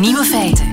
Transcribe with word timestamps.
Nieuwe 0.00 0.24
feiten. 0.24 0.66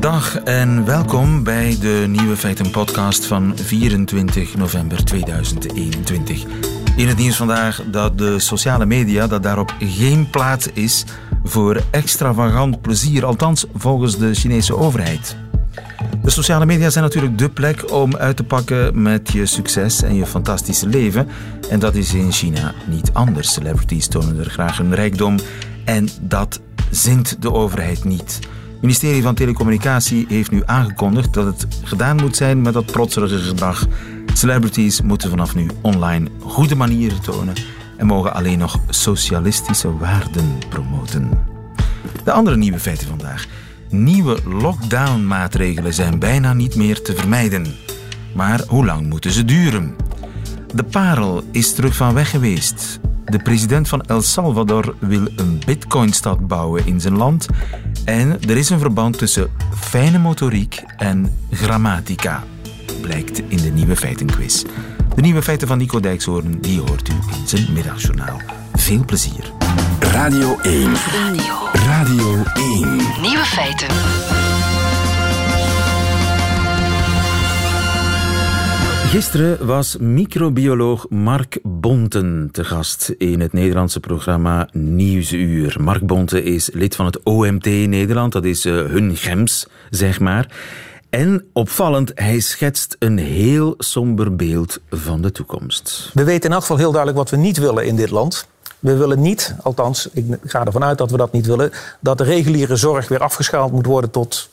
Dag 0.00 0.36
en 0.36 0.84
welkom 0.84 1.42
bij 1.42 1.76
de 1.80 2.04
Nieuwe 2.08 2.36
Feiten 2.36 2.70
podcast 2.70 3.26
van 3.26 3.52
24 3.56 4.56
november 4.56 5.04
2021. 5.04 6.44
In 6.96 7.08
het 7.08 7.18
nieuws 7.18 7.36
vandaag 7.36 7.82
dat 7.90 8.18
de 8.18 8.38
sociale 8.38 8.86
media 8.86 9.26
dat 9.26 9.42
daarop 9.42 9.74
geen 9.78 10.30
plaats 10.30 10.68
is 10.72 11.04
voor 11.44 11.80
extravagant 11.90 12.80
plezier, 12.80 13.24
althans 13.24 13.66
volgens 13.74 14.18
de 14.18 14.34
Chinese 14.34 14.76
overheid. 14.76 15.36
De 16.22 16.30
sociale 16.30 16.66
media 16.66 16.90
zijn 16.90 17.04
natuurlijk 17.04 17.38
dé 17.38 17.48
plek 17.48 17.92
om 17.92 18.16
uit 18.16 18.36
te 18.36 18.44
pakken 18.44 19.02
met 19.02 19.32
je 19.32 19.46
succes 19.46 20.02
en 20.02 20.14
je 20.14 20.26
fantastische 20.26 20.86
leven. 20.86 21.28
En 21.70 21.78
dat 21.78 21.94
is 21.94 22.14
in 22.14 22.32
China 22.32 22.74
niet 22.86 23.10
anders. 23.12 23.52
Celebrities 23.52 24.08
tonen 24.08 24.38
er 24.38 24.50
graag 24.50 24.78
hun 24.78 24.94
rijkdom 24.94 25.38
en 25.84 26.08
dat 26.20 26.60
zint 26.90 27.42
de 27.42 27.52
overheid 27.52 28.04
niet. 28.04 28.40
Het 28.80 28.88
ministerie 28.88 29.22
van 29.22 29.34
Telecommunicatie 29.34 30.26
heeft 30.28 30.50
nu 30.50 30.62
aangekondigd 30.66 31.34
dat 31.34 31.46
het 31.46 31.66
gedaan 31.82 32.16
moet 32.16 32.36
zijn 32.36 32.62
met 32.62 32.72
dat 32.72 32.86
protserige 32.86 33.38
gedrag. 33.38 33.86
Celebrities 34.34 35.02
moeten 35.02 35.30
vanaf 35.30 35.54
nu 35.54 35.70
online 35.80 36.28
goede 36.40 36.76
manieren 36.76 37.20
tonen 37.20 37.54
en 37.96 38.06
mogen 38.06 38.34
alleen 38.34 38.58
nog 38.58 38.80
socialistische 38.88 39.96
waarden 39.96 40.58
promoten. 40.68 41.30
De 42.24 42.32
andere 42.32 42.56
nieuwe 42.56 42.78
feiten 42.78 43.06
vandaag. 43.06 43.46
Nieuwe 43.88 44.38
lockdown-maatregelen 44.44 45.94
zijn 45.94 46.18
bijna 46.18 46.52
niet 46.52 46.76
meer 46.76 47.02
te 47.02 47.14
vermijden. 47.14 47.66
Maar 48.34 48.64
hoe 48.68 48.84
lang 48.84 49.08
moeten 49.08 49.30
ze 49.30 49.44
duren? 49.44 49.96
De 50.74 50.84
parel 50.84 51.42
is 51.50 51.74
terug 51.74 51.96
van 51.96 52.14
weg 52.14 52.30
geweest. 52.30 53.00
De 53.24 53.38
president 53.38 53.88
van 53.88 54.02
El 54.02 54.22
Salvador 54.22 54.94
wil 54.98 55.28
een 55.36 55.60
bitcoinstad 55.66 56.46
bouwen 56.46 56.86
in 56.86 57.00
zijn 57.00 57.16
land. 57.16 57.46
En 58.04 58.40
er 58.48 58.56
is 58.56 58.70
een 58.70 58.78
verband 58.78 59.18
tussen 59.18 59.50
fijne 59.74 60.18
motoriek 60.18 60.82
en 60.96 61.38
grammatica, 61.50 62.44
blijkt 63.00 63.42
in 63.48 63.56
de 63.56 63.70
nieuwe 63.70 63.96
feitenquiz. 63.96 64.64
De 65.14 65.20
nieuwe 65.20 65.42
feiten 65.42 65.68
van 65.68 65.78
Nico 65.78 66.00
Dijkshoorn, 66.00 66.58
die 66.60 66.80
hoort 66.80 67.08
u 67.08 67.12
in 67.12 67.48
zijn 67.48 67.72
middagjournaal. 67.72 68.40
Veel 68.74 69.04
plezier. 69.04 69.52
Radio 70.00 70.58
1. 70.58 70.94
Radio. 71.12 71.54
Radio 71.72 72.42
1. 72.54 72.96
Nieuwe 73.20 73.44
feiten. 73.44 73.88
Gisteren 79.10 79.66
was 79.66 79.96
microbioloog 79.96 81.06
Mark 81.08 81.58
Bonten 81.80 82.48
te 82.52 82.64
gast 82.64 83.14
in 83.18 83.40
het 83.40 83.52
Nederlandse 83.52 84.00
programma 84.00 84.68
Nieuwsuur. 84.72 85.76
Mark 85.80 86.06
Bonten 86.06 86.44
is 86.44 86.70
lid 86.72 86.96
van 86.96 87.06
het 87.06 87.22
OMT 87.22 87.64
Nederland, 87.64 88.32
dat 88.32 88.44
is 88.44 88.64
eh, 88.64 88.72
hun 88.72 89.16
gems, 89.16 89.66
zeg 89.90 90.20
maar. 90.20 90.56
En 91.10 91.44
opvallend, 91.52 92.12
hij 92.14 92.40
schetst 92.40 92.96
een 92.98 93.18
heel 93.18 93.74
somber 93.78 94.36
beeld 94.36 94.80
van 94.90 95.22
de 95.22 95.32
toekomst. 95.32 96.10
We 96.14 96.24
weten 96.24 96.48
in 96.48 96.52
elk 96.52 96.60
geval 96.60 96.76
heel 96.76 96.92
duidelijk 96.92 97.18
wat 97.18 97.30
we 97.30 97.36
niet 97.36 97.58
willen 97.58 97.86
in 97.86 97.96
dit 97.96 98.10
land. 98.10 98.46
We 98.78 98.96
willen 98.96 99.20
niet, 99.20 99.54
althans, 99.62 100.08
ik 100.12 100.24
ga 100.44 100.64
ervan 100.64 100.84
uit 100.84 100.98
dat 100.98 101.10
we 101.10 101.16
dat 101.16 101.32
niet 101.32 101.46
willen, 101.46 101.70
dat 102.00 102.18
de 102.18 102.24
reguliere 102.24 102.76
zorg 102.76 103.08
weer 103.08 103.22
afgeschaald 103.22 103.72
moet 103.72 103.86
worden 103.86 104.10
tot, 104.10 104.48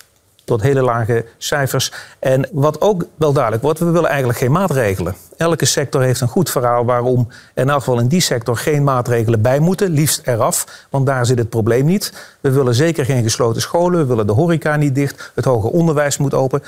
tot 0.47 0.61
hele 0.61 0.81
lage 0.81 1.25
cijfers. 1.37 1.91
En 2.19 2.47
wat 2.51 2.81
ook 2.81 3.05
wel 3.15 3.33
duidelijk 3.33 3.63
wordt, 3.63 3.79
we 3.79 3.85
willen 3.85 4.09
eigenlijk 4.09 4.39
geen 4.39 4.51
maatregelen. 4.51 5.15
Elke 5.37 5.65
sector 5.65 6.01
heeft 6.01 6.21
een 6.21 6.27
goed 6.27 6.49
verhaal 6.49 6.85
waarom 6.85 7.27
in 7.53 7.69
elk 7.69 7.79
geval 7.79 7.99
in 7.99 8.07
die 8.07 8.21
sector 8.21 8.57
geen 8.57 8.83
maatregelen 8.83 9.41
bij 9.41 9.59
moeten, 9.59 9.89
liefst 9.89 10.21
eraf, 10.23 10.85
want 10.89 11.05
daar 11.05 11.25
zit 11.25 11.37
het 11.37 11.49
probleem 11.49 11.85
niet. 11.85 12.13
We 12.41 12.51
willen 12.51 12.75
zeker 12.75 13.05
geen 13.05 13.23
gesloten 13.23 13.61
scholen, 13.61 13.99
we 13.99 14.05
willen 14.05 14.27
de 14.27 14.33
horeca 14.33 14.75
niet 14.75 14.95
dicht, 14.95 15.31
het 15.35 15.45
hoger 15.45 15.69
onderwijs 15.69 16.17
moet 16.17 16.33
open. 16.33 16.63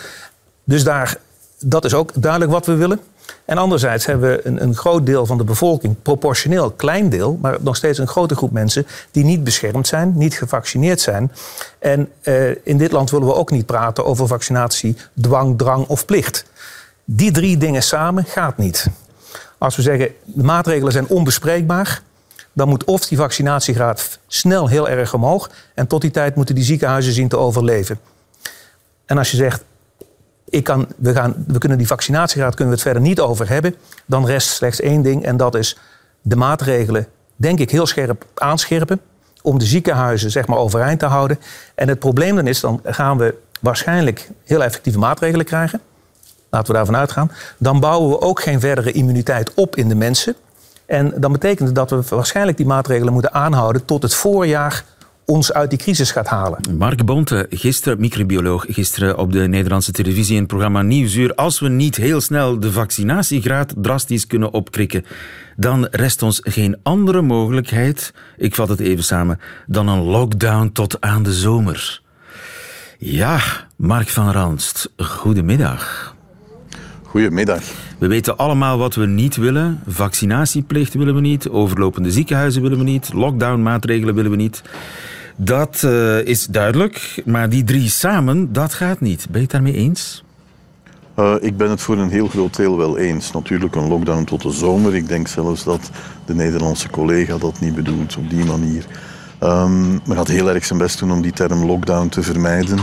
Dus 0.64 0.84
daar, 0.84 1.18
dat 1.60 1.86
is 1.86 1.94
ook 1.94 2.12
duidelijk 2.16 2.52
wat 2.52 2.66
we 2.66 2.76
willen. 2.76 3.00
En 3.50 3.58
anderzijds 3.58 4.06
hebben 4.06 4.30
we 4.30 4.48
een, 4.48 4.64
een 4.64 4.76
groot 4.76 5.06
deel 5.06 5.26
van 5.26 5.38
de 5.38 5.44
bevolking, 5.44 5.96
proportioneel 6.02 6.72
klein 6.72 7.10
deel, 7.10 7.38
maar 7.42 7.58
nog 7.62 7.76
steeds 7.76 7.98
een 7.98 8.08
grote 8.08 8.36
groep 8.36 8.52
mensen 8.52 8.88
die 9.12 9.24
niet 9.24 9.44
beschermd 9.44 9.88
zijn, 9.88 10.18
niet 10.18 10.34
gevaccineerd 10.38 11.02
zijn. 11.02 11.32
En 11.80 12.12
eh, 12.22 12.50
in 12.66 12.78
dit 12.78 12.92
land 12.92 13.10
willen 13.10 13.28
we 13.28 13.34
ook 13.34 13.52
niet 13.52 13.66
praten 13.66 14.06
over 14.06 14.28
vaccinatie, 14.28 14.96
dwang, 15.22 15.58
drang 15.58 15.88
of 15.88 16.06
plicht. 16.06 16.46
Die 17.06 17.32
drie 17.32 17.58
dingen 17.58 17.84
samen 17.84 18.26
gaat 18.26 18.58
niet. 18.58 18.88
Als 19.58 19.76
we 19.76 19.82
zeggen 19.82 20.10
de 20.24 20.44
maatregelen 20.44 20.92
zijn 20.92 21.08
onbespreekbaar, 21.08 22.02
dan 22.54 22.70
moet 22.70 22.84
of 22.84 23.08
die 23.08 23.18
vaccinatiegraad 23.18 24.20
snel 24.28 24.68
heel 24.68 24.90
erg 24.90 25.14
omhoog 25.14 25.50
en 25.74 25.88
tot 25.88 26.02
die 26.02 26.12
tijd 26.12 26.36
moeten 26.36 26.56
die 26.56 26.64
ziekenhuizen 26.64 27.14
zien 27.14 27.28
te 27.28 27.38
overleven. 27.38 28.00
En 29.06 29.18
als 29.18 29.32
je 29.32 29.38
zegt 29.38 29.64
ik 30.50 30.64
kan, 30.64 30.88
we, 30.98 31.14
gaan, 31.14 31.44
we 31.48 31.58
kunnen 31.58 31.78
die 31.78 31.88
vaccinatiegraad 31.88 32.56
kunnen 32.56 32.74
we 32.74 32.80
het 32.80 32.90
verder 32.90 33.02
niet 33.02 33.20
over 33.20 33.50
hebben. 33.50 33.76
Dan 34.06 34.26
rest 34.26 34.50
slechts 34.50 34.80
één 34.80 35.02
ding 35.02 35.24
en 35.24 35.38
dat 35.38 35.56
is 35.56 35.78
de 36.22 36.36
maatregelen, 36.36 37.08
denk 37.36 37.60
ik, 37.60 37.72
heel 37.72 37.88
scherp 37.88 38.26
aanscherpen. 38.34 39.02
Om 39.42 39.60
de 39.60 39.66
ziekenhuizen 39.66 40.32
zeg 40.32 40.48
maar, 40.48 40.58
overeind 40.58 41.00
te 41.00 41.06
houden. 41.06 41.40
En 41.76 41.88
het 41.88 42.00
probleem 42.00 42.36
dan 42.36 42.48
is, 42.48 42.60
dan 42.60 42.82
gaan 42.84 43.18
we 43.18 43.36
waarschijnlijk 43.60 44.30
heel 44.44 44.64
effectieve 44.64 45.00
maatregelen 45.00 45.46
krijgen. 45.46 45.82
Laten 46.50 46.68
we 46.68 46.74
daarvan 46.74 46.96
uitgaan. 46.96 47.32
Dan 47.58 47.80
bouwen 47.80 48.10
we 48.10 48.22
ook 48.22 48.42
geen 48.42 48.60
verdere 48.60 48.92
immuniteit 48.92 49.54
op 49.54 49.76
in 49.76 49.90
de 49.90 49.96
mensen. 49.96 50.36
En 50.86 51.14
dan 51.18 51.32
betekent 51.32 51.76
dat 51.76 51.90
we 51.90 52.02
waarschijnlijk 52.10 52.58
die 52.58 52.66
maatregelen 52.66 53.14
moeten 53.14 53.34
aanhouden 53.34 53.86
tot 53.86 54.04
het 54.04 54.14
voorjaar 54.14 54.84
ons 55.30 55.54
uit 55.54 55.70
die 55.70 55.80
crisis 55.80 56.12
gaat 56.12 56.28
halen. 56.28 56.60
Mark 56.78 57.06
Bonte, 57.06 57.46
gisteren 57.50 58.00
microbioloog, 58.00 58.66
gisteren 58.70 59.18
op 59.18 59.32
de 59.32 59.48
Nederlandse 59.48 59.92
televisie 59.92 60.34
in 60.34 60.40
het 60.40 60.48
programma 60.48 60.82
Nieuwsuur. 60.82 61.36
Als 61.36 61.60
we 61.60 61.70
niet 61.70 61.96
heel 61.96 62.22
snel 62.22 62.60
de 62.60 62.72
vaccinatiegraad 62.72 63.74
drastisch 63.78 64.28
kunnen 64.28 64.54
opkrikken, 64.54 65.06
dan 65.56 65.88
rest 65.92 66.22
ons 66.22 66.40
geen 66.44 66.78
andere 66.84 67.22
mogelijkheid, 67.22 68.14
ik 68.38 68.56
vat 68.56 68.70
het 68.70 68.80
even 68.80 69.04
samen, 69.04 69.40
dan 69.68 69.88
een 69.88 70.02
lockdown 70.02 70.70
tot 70.74 71.02
aan 71.02 71.24
de 71.24 71.34
zomer. 71.34 72.02
Ja, 72.98 73.40
Mark 73.76 74.10
van 74.10 74.32
Ranst, 74.32 74.92
goedemiddag. 74.98 76.16
Goedemiddag. 77.04 77.64
We 77.98 78.08
weten 78.08 78.38
allemaal 78.38 78.78
wat 78.78 78.96
we 78.96 79.06
niet 79.06 79.36
willen. 79.36 79.80
Vaccinatieplicht 79.88 80.94
willen 80.94 81.16
we 81.16 81.22
niet, 81.22 81.50
overlopende 81.50 82.12
ziekenhuizen 82.12 82.62
willen 82.62 82.78
we 82.78 82.84
niet, 82.84 83.14
lockdownmaatregelen 83.14 84.16
willen 84.16 84.32
we 84.32 84.38
niet. 84.38 84.62
Dat 85.42 85.82
uh, 85.86 86.26
is 86.26 86.46
duidelijk, 86.46 87.22
maar 87.26 87.50
die 87.50 87.64
drie 87.64 87.90
samen, 87.90 88.54
dat 88.54 88.74
gaat 88.74 89.00
niet. 89.00 89.26
Ben 89.30 89.36
je 89.36 89.42
het 89.42 89.52
daarmee 89.52 89.74
eens? 89.74 90.24
Uh, 91.20 91.36
ik 91.40 91.58
ben 91.58 91.70
het 91.70 91.82
voor 91.82 91.98
een 91.98 92.10
heel 92.10 92.28
groot 92.28 92.56
deel 92.56 92.78
wel 92.78 92.98
eens. 92.98 93.32
Natuurlijk 93.32 93.76
een 93.76 93.88
lockdown 93.88 94.24
tot 94.24 94.42
de 94.42 94.52
zomer. 94.52 94.96
Ik 94.96 95.08
denk 95.08 95.28
zelfs 95.28 95.64
dat 95.64 95.90
de 96.26 96.36
Nederlandse 96.36 96.90
collega 96.90 97.38
dat 97.38 97.60
niet 97.60 97.76
bedoelt 97.76 98.18
op 98.18 98.30
die 98.30 98.46
manier. 98.46 98.86
Um, 99.44 100.00
men 100.06 100.18
gaat 100.18 100.28
heel 100.28 100.50
erg 100.50 100.66
zijn 100.66 100.80
best 100.80 101.00
doen 101.00 101.12
om 101.12 101.22
die 101.22 101.32
term 101.32 101.66
lockdown 101.66 102.08
te 102.10 102.24
vermijden. 102.24 102.80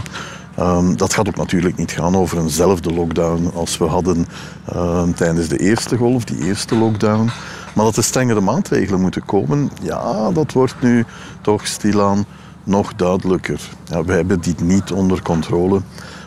Um, 0.61 0.97
dat 0.97 1.15
gaat 1.15 1.29
ook 1.29 1.37
natuurlijk 1.37 1.77
niet 1.77 1.93
gaan 1.93 2.17
over 2.17 2.39
eenzelfde 2.39 2.93
lockdown 2.93 3.51
als 3.55 3.79
we 3.79 3.85
hadden 3.85 4.27
uh, 4.75 5.03
tijdens 5.03 5.49
de 5.49 5.59
eerste 5.59 5.97
golf, 5.97 6.25
die 6.25 6.45
eerste 6.45 6.77
lockdown. 6.77 7.31
Maar 7.75 7.85
dat 7.85 7.97
er 7.97 8.05
strengere 8.05 8.41
maatregelen 8.41 9.01
moeten 9.01 9.25
komen, 9.25 9.71
ja, 9.83 10.31
dat 10.31 10.53
wordt 10.53 10.75
nu 10.81 11.05
toch 11.41 11.67
stilaan 11.67 12.27
nog 12.67 12.95
duidelijker. 12.95 13.61
Ja, 13.85 14.05
we 14.05 14.13
hebben 14.13 14.41
dit 14.41 14.61
niet 14.61 14.93
onder 14.93 15.23
controle. 15.23 15.81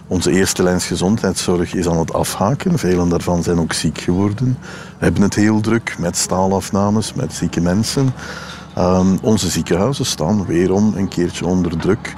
Onze 0.07 0.31
eerste 0.31 0.63
lijns 0.63 0.85
gezondheidszorg 0.85 1.73
is 1.73 1.87
aan 1.87 1.97
het 1.97 2.13
afhaken. 2.13 2.79
Velen 2.79 3.09
daarvan 3.09 3.43
zijn 3.43 3.59
ook 3.59 3.73
ziek 3.73 3.97
geworden. 3.97 4.57
We 4.97 5.03
hebben 5.03 5.21
het 5.21 5.35
heel 5.35 5.61
druk 5.61 5.95
met 5.99 6.17
staalafnames, 6.17 7.13
met 7.13 7.33
zieke 7.33 7.61
mensen. 7.61 8.13
Um, 8.77 9.17
onze 9.21 9.49
ziekenhuizen 9.49 10.05
staan 10.05 10.45
weerom 10.45 10.93
een 10.95 11.07
keertje 11.07 11.45
onder 11.45 11.77
druk. 11.77 12.13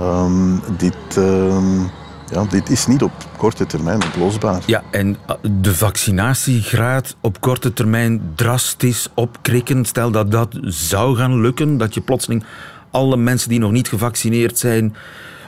Um, 0.00 0.60
dit, 0.76 1.16
um, 1.16 1.90
ja, 2.30 2.44
dit 2.44 2.70
is 2.70 2.86
niet 2.86 3.02
op 3.02 3.12
korte 3.36 3.66
termijn 3.66 4.04
oplosbaar. 4.04 4.62
Ja, 4.66 4.82
en 4.90 5.16
de 5.60 5.74
vaccinatiegraad 5.74 7.16
op 7.20 7.40
korte 7.40 7.72
termijn 7.72 8.32
drastisch 8.34 9.08
opkrikken. 9.14 9.84
Stel 9.84 10.10
dat 10.10 10.30
dat 10.30 10.58
zou 10.62 11.16
gaan 11.16 11.40
lukken, 11.40 11.76
dat 11.76 11.94
je 11.94 12.00
plotseling 12.00 12.44
alle 12.90 13.16
mensen 13.16 13.48
die 13.48 13.58
nog 13.58 13.70
niet 13.70 13.88
gevaccineerd 13.88 14.58
zijn 14.58 14.94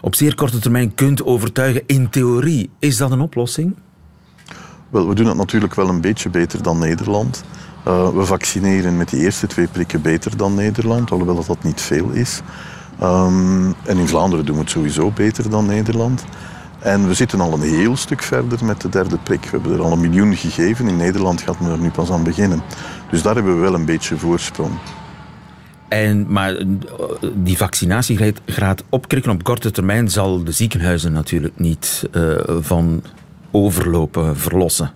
op 0.00 0.15
zeer 0.15 0.35
korte 0.35 0.59
termijn 0.59 0.94
kunt 0.94 1.25
overtuigen. 1.25 1.83
In 1.87 2.11
theorie, 2.11 2.71
is 2.79 2.97
dat 2.97 3.11
een 3.11 3.21
oplossing? 3.21 3.75
Wel, 4.89 5.09
we 5.09 5.15
doen 5.15 5.27
het 5.27 5.37
natuurlijk 5.37 5.75
wel 5.75 5.89
een 5.89 6.00
beetje 6.00 6.31
beter 6.31 6.62
dan 6.62 6.79
Nederland. 6.79 7.44
Uh, 7.89 8.09
we 8.09 8.25
vaccineren 8.25 8.97
met 8.97 9.11
die 9.11 9.21
eerste 9.21 9.47
twee 9.47 9.67
prikken 9.67 10.03
beter 10.03 10.37
dan 10.37 10.55
Nederland, 10.55 11.11
alhoewel 11.11 11.35
dat, 11.35 11.47
dat 11.47 11.62
niet 11.62 11.81
veel 11.81 12.11
is. 12.11 12.41
Um, 13.03 13.75
en 13.85 13.99
in 13.99 14.09
Vlaanderen 14.09 14.44
doen 14.44 14.55
we 14.55 14.61
het 14.61 14.71
sowieso 14.71 15.11
beter 15.11 15.50
dan 15.50 15.67
Nederland. 15.67 16.25
En 16.79 17.09
we 17.09 17.15
zitten 17.15 17.41
al 17.41 17.53
een 17.53 17.61
heel 17.61 17.97
stuk 17.97 18.23
verder 18.23 18.65
met 18.65 18.81
de 18.81 18.89
derde 18.89 19.19
prik. 19.19 19.44
We 19.44 19.50
hebben 19.50 19.73
er 19.73 19.83
al 19.83 19.93
een 19.93 20.00
miljoen 20.00 20.37
gegeven. 20.37 20.89
In 20.89 20.97
Nederland 20.97 21.41
gaat 21.41 21.61
men 21.61 21.71
er 21.71 21.79
nu 21.79 21.91
pas 21.91 22.11
aan 22.11 22.23
beginnen. 22.23 22.62
Dus 23.11 23.23
daar 23.23 23.35
hebben 23.35 23.55
we 23.55 23.61
wel 23.61 23.75
een 23.75 23.85
beetje 23.85 24.17
voorsprong. 24.17 24.71
En, 25.93 26.27
maar 26.29 26.56
eh, 26.56 26.67
die 27.35 27.56
vaccinatiegraad 27.56 28.85
opkrikken 28.89 29.33
op 29.33 29.43
korte 29.43 29.71
termijn 29.71 30.11
zal 30.11 30.44
de 30.44 30.53
ziekenhuizen 30.53 31.12
natuurlijk 31.12 31.59
niet 31.59 32.09
uh, 32.12 32.39
van 32.61 33.03
overlopen 33.50 34.37
verlossen. 34.37 34.93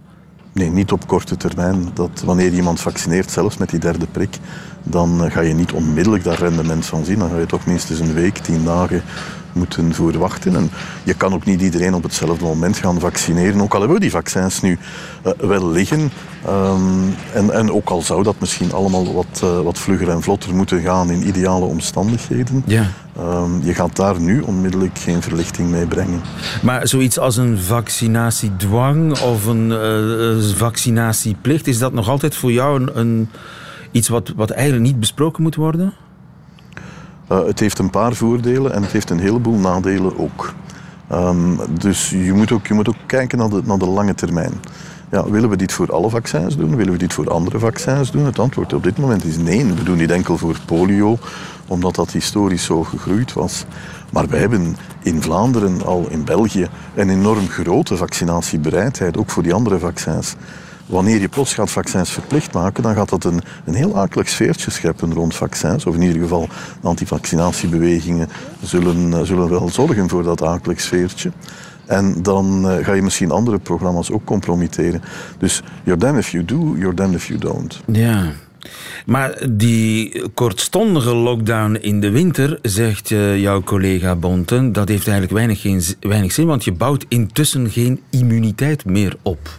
Nee, 0.53 0.71
niet 0.71 0.93
op 0.93 1.07
korte 1.07 1.37
termijn. 1.37 1.89
Dat 1.95 2.23
wanneer 2.25 2.53
iemand 2.53 2.81
vaccineert, 2.81 3.31
zelfs 3.31 3.57
met 3.57 3.71
die 3.71 3.81
derde 3.81 4.07
prik, 4.07 4.39
dan 4.83 5.25
eh, 5.25 5.31
ga 5.31 5.41
je 5.41 5.55
niet 5.55 5.73
onmiddellijk 5.73 6.25
dat 6.25 6.39
rendement 6.39 6.87
van 6.87 7.05
zien. 7.05 7.19
Dan 7.19 7.31
ga 7.31 7.39
je 7.39 7.47
toch 7.47 7.67
minstens 7.67 8.01
een 8.01 8.15
week, 8.15 8.39
tien 8.39 8.65
dagen 8.65 9.03
moeten 9.57 9.95
voor 9.95 10.19
wachten. 10.19 10.57
En 10.57 10.71
je 11.03 11.15
kan 11.15 11.35
ook 11.35 11.45
niet 11.45 11.61
iedereen 11.61 11.95
op 11.95 12.03
hetzelfde 12.03 12.45
moment 12.45 12.77
gaan 12.77 13.01
vaccineren. 13.01 13.61
Ook 13.61 13.73
al 13.73 13.79
hebben 13.79 13.97
we 13.97 14.03
die 14.03 14.11
vaccins 14.11 14.61
nu 14.61 14.79
uh, 15.27 15.33
wel 15.39 15.71
liggen. 15.71 16.11
Um, 16.49 17.15
en, 17.35 17.51
en 17.51 17.73
ook 17.73 17.89
al 17.89 18.03
zou 18.03 18.23
dat 18.23 18.41
misschien 18.41 18.73
allemaal 18.73 19.15
wat, 19.15 19.41
uh, 19.45 19.61
wat 19.61 19.79
vlugger 19.79 20.09
en 20.09 20.23
vlotter 20.23 20.55
moeten 20.55 20.81
gaan 20.81 21.11
in 21.11 21.29
ideale 21.29 21.65
omstandigheden. 21.65 22.63
Ja. 22.67 22.87
Um, 23.19 23.61
je 23.63 23.75
gaat 23.75 23.97
daar 23.97 24.21
nu 24.21 24.41
onmiddellijk 24.41 24.99
geen 24.99 25.23
verlichting 25.23 25.71
mee 25.71 25.87
brengen. 25.87 26.21
Maar 26.63 26.89
zoiets 26.89 27.19
als 27.19 27.37
een 27.37 27.59
vaccinatiedwang 27.59 29.21
of 29.21 29.47
een 29.47 29.71
uh, 29.71 30.55
vaccinatieplicht, 30.55 31.67
is 31.67 31.79
dat 31.79 31.93
nog 31.93 32.09
altijd 32.09 32.35
voor 32.35 32.53
jou 32.53 32.81
een, 32.81 32.99
een 32.99 33.29
iets 33.91 34.09
wat, 34.09 34.33
wat 34.37 34.51
eigenlijk 34.51 34.87
niet 34.87 35.01
besproken 35.01 35.43
moet 35.43 35.55
worden? 35.55 35.93
Uh, 37.33 37.47
het 37.47 37.61
heeft 37.61 37.79
een 37.79 37.91
paar 37.91 38.15
voordelen 38.15 38.73
en 38.73 38.83
het 38.83 38.93
heeft 38.93 39.11
een 39.11 39.19
heleboel 39.19 39.59
nadelen 39.59 40.19
ook. 40.19 40.55
Um, 41.13 41.59
dus 41.79 42.11
je 42.11 42.33
moet 42.33 42.53
ook, 42.53 42.67
je 42.67 42.75
moet 42.75 42.89
ook 42.89 42.97
kijken 43.07 43.39
naar 43.39 43.49
de, 43.49 43.61
naar 43.65 43.79
de 43.79 43.87
lange 43.87 44.15
termijn. 44.15 44.53
Ja, 45.11 45.31
willen 45.31 45.49
we 45.49 45.57
dit 45.57 45.73
voor 45.73 45.93
alle 45.93 46.11
vaccins 46.11 46.57
doen? 46.57 46.77
Willen 46.77 46.93
we 46.93 46.99
dit 46.99 47.13
voor 47.13 47.31
andere 47.31 47.59
vaccins 47.59 48.11
doen? 48.11 48.25
Het 48.25 48.39
antwoord 48.39 48.73
op 48.73 48.83
dit 48.83 48.99
moment 48.99 49.25
is 49.25 49.37
nee. 49.37 49.65
We 49.65 49.83
doen 49.83 49.99
dit 49.99 50.11
enkel 50.11 50.39
voor 50.39 50.57
polio, 50.65 51.19
omdat 51.67 51.95
dat 51.95 52.11
historisch 52.11 52.65
zo 52.65 52.83
gegroeid 52.83 53.33
was. 53.33 53.65
Maar 54.13 54.27
we 54.27 54.37
hebben 54.37 54.77
in 55.03 55.23
Vlaanderen 55.23 55.85
al 55.85 56.07
in 56.09 56.25
België 56.25 56.69
een 56.95 57.11
enorm 57.11 57.49
grote 57.49 57.97
vaccinatiebereidheid, 57.97 59.17
ook 59.17 59.31
voor 59.31 59.43
die 59.43 59.55
andere 59.55 59.79
vaccins 59.79 60.35
wanneer 60.87 61.21
je 61.21 61.29
plots 61.29 61.55
gaat 61.55 61.71
vaccins 61.71 62.11
verplicht 62.11 62.53
maken, 62.53 62.83
dan 62.83 62.95
gaat 62.95 63.09
dat 63.09 63.25
een, 63.25 63.41
een 63.65 63.75
heel 63.75 63.99
akelig 63.99 64.29
sfeertje 64.29 64.71
scheppen 64.71 65.15
rond 65.15 65.35
vaccins. 65.35 65.87
Of 65.87 65.95
in 65.95 66.03
ieder 66.03 66.23
geval 66.23 66.49
antivaccinatiebewegingen 66.83 68.29
zullen, 68.63 69.27
zullen 69.27 69.49
wel 69.49 69.69
zorgen 69.69 70.09
voor 70.09 70.23
dat 70.23 70.43
akelig 70.43 70.81
sfeertje. 70.81 71.31
En 71.87 72.23
dan 72.23 72.71
uh, 72.71 72.85
ga 72.85 72.93
je 72.93 73.03
misschien 73.03 73.31
andere 73.31 73.59
programma's 73.59 74.11
ook 74.11 74.25
compromitteren. 74.25 75.03
Dus 75.39 75.63
you're 75.85 76.01
damned 76.01 76.23
if 76.23 76.31
you 76.31 76.45
do, 76.45 76.75
you're 76.77 76.95
damned 76.95 77.17
if 77.17 77.27
you 77.27 77.39
don't. 77.39 77.81
Ja. 77.87 78.33
Maar 79.07 79.47
die 79.51 80.23
kortstondige 80.35 81.15
lockdown 81.15 81.75
in 81.75 82.01
de 82.01 82.11
winter, 82.11 82.59
zegt 82.63 83.11
uh, 83.11 83.41
jouw 83.41 83.63
collega 83.63 84.17
Bonten, 84.17 84.73
dat 84.73 84.89
heeft 84.89 85.09
eigenlijk 85.09 85.37
weinig, 85.37 85.87
weinig 86.01 86.33
zin, 86.33 86.47
want 86.47 86.65
je 86.65 86.73
bouwt 86.73 87.05
intussen 87.09 87.71
geen 87.71 88.01
immuniteit 88.11 88.85
meer 88.85 89.17
op. 89.23 89.59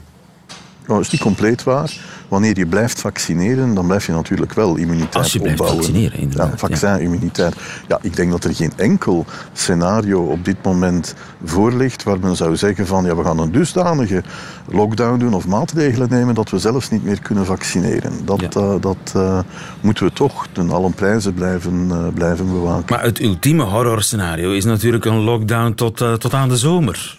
Nou, 0.88 1.00
dat 1.00 1.07
is 1.07 1.10
niet 1.12 1.22
compleet 1.22 1.63
waar. 1.63 1.94
Wanneer 2.28 2.57
je 2.57 2.66
blijft 2.66 3.01
vaccineren, 3.01 3.74
dan 3.74 3.86
blijf 3.88 4.06
je 4.06 4.12
natuurlijk 4.12 4.54
wel 4.54 4.75
immuniteit 4.75 5.16
Als 5.16 5.34
je 5.34 5.39
blijft 5.39 5.60
opbouwen. 5.60 5.86
vaccineren, 5.86 6.19
inderdaad. 6.19 6.51
Ja, 6.51 6.57
vaccinimmuniteit. 6.57 7.56
Ja, 7.88 8.00
ik 8.01 8.16
denk 8.16 8.31
dat 8.31 8.44
er 8.44 8.56
geen 8.56 8.72
enkel 8.75 9.25
scenario 9.54 10.22
op 10.24 10.45
dit 10.45 10.63
moment 10.63 11.16
voor 11.44 11.74
ligt 11.74 12.04
waar 12.04 12.19
men 12.19 12.36
zou 12.36 12.56
zeggen 12.56 12.88
van 12.88 13.06
ja, 13.06 13.16
we 13.16 13.24
gaan 13.24 13.39
een 13.39 13.51
dusdanige 13.51 14.24
lockdown 14.68 15.19
doen 15.19 15.34
of 15.34 15.48
maatregelen 15.48 16.10
nemen 16.10 16.36
dat 16.36 16.50
we 16.50 16.60
zelfs 16.60 16.89
niet 16.89 17.04
meer 17.04 17.22
kunnen 17.22 17.45
vaccineren. 17.45 18.12
Dat, 18.25 18.42
Ja. 18.54 18.62
uh, 18.62 18.74
dat 18.80 19.13
uh, 19.16 19.39
moeten 19.81 20.06
we 20.06 20.13
toch 20.13 20.48
ten 20.51 20.69
allen 20.72 20.94
prijzen 20.94 21.34
blijven, 21.34 21.88
uh, 21.92 22.07
blijven 22.13 22.48
bewaken. 22.51 22.95
Maar 22.95 23.04
het 23.04 23.19
ultieme 23.22 23.63
horrorscenario 23.63 24.51
is 24.51 24.66
natuurlijk 24.66 25.06
een 25.06 25.18
lockdown 25.19 25.74
tot, 25.74 25.98
tot 25.98 26.34
aan 26.34 26.50
de 26.50 26.57
zomer. 26.57 27.17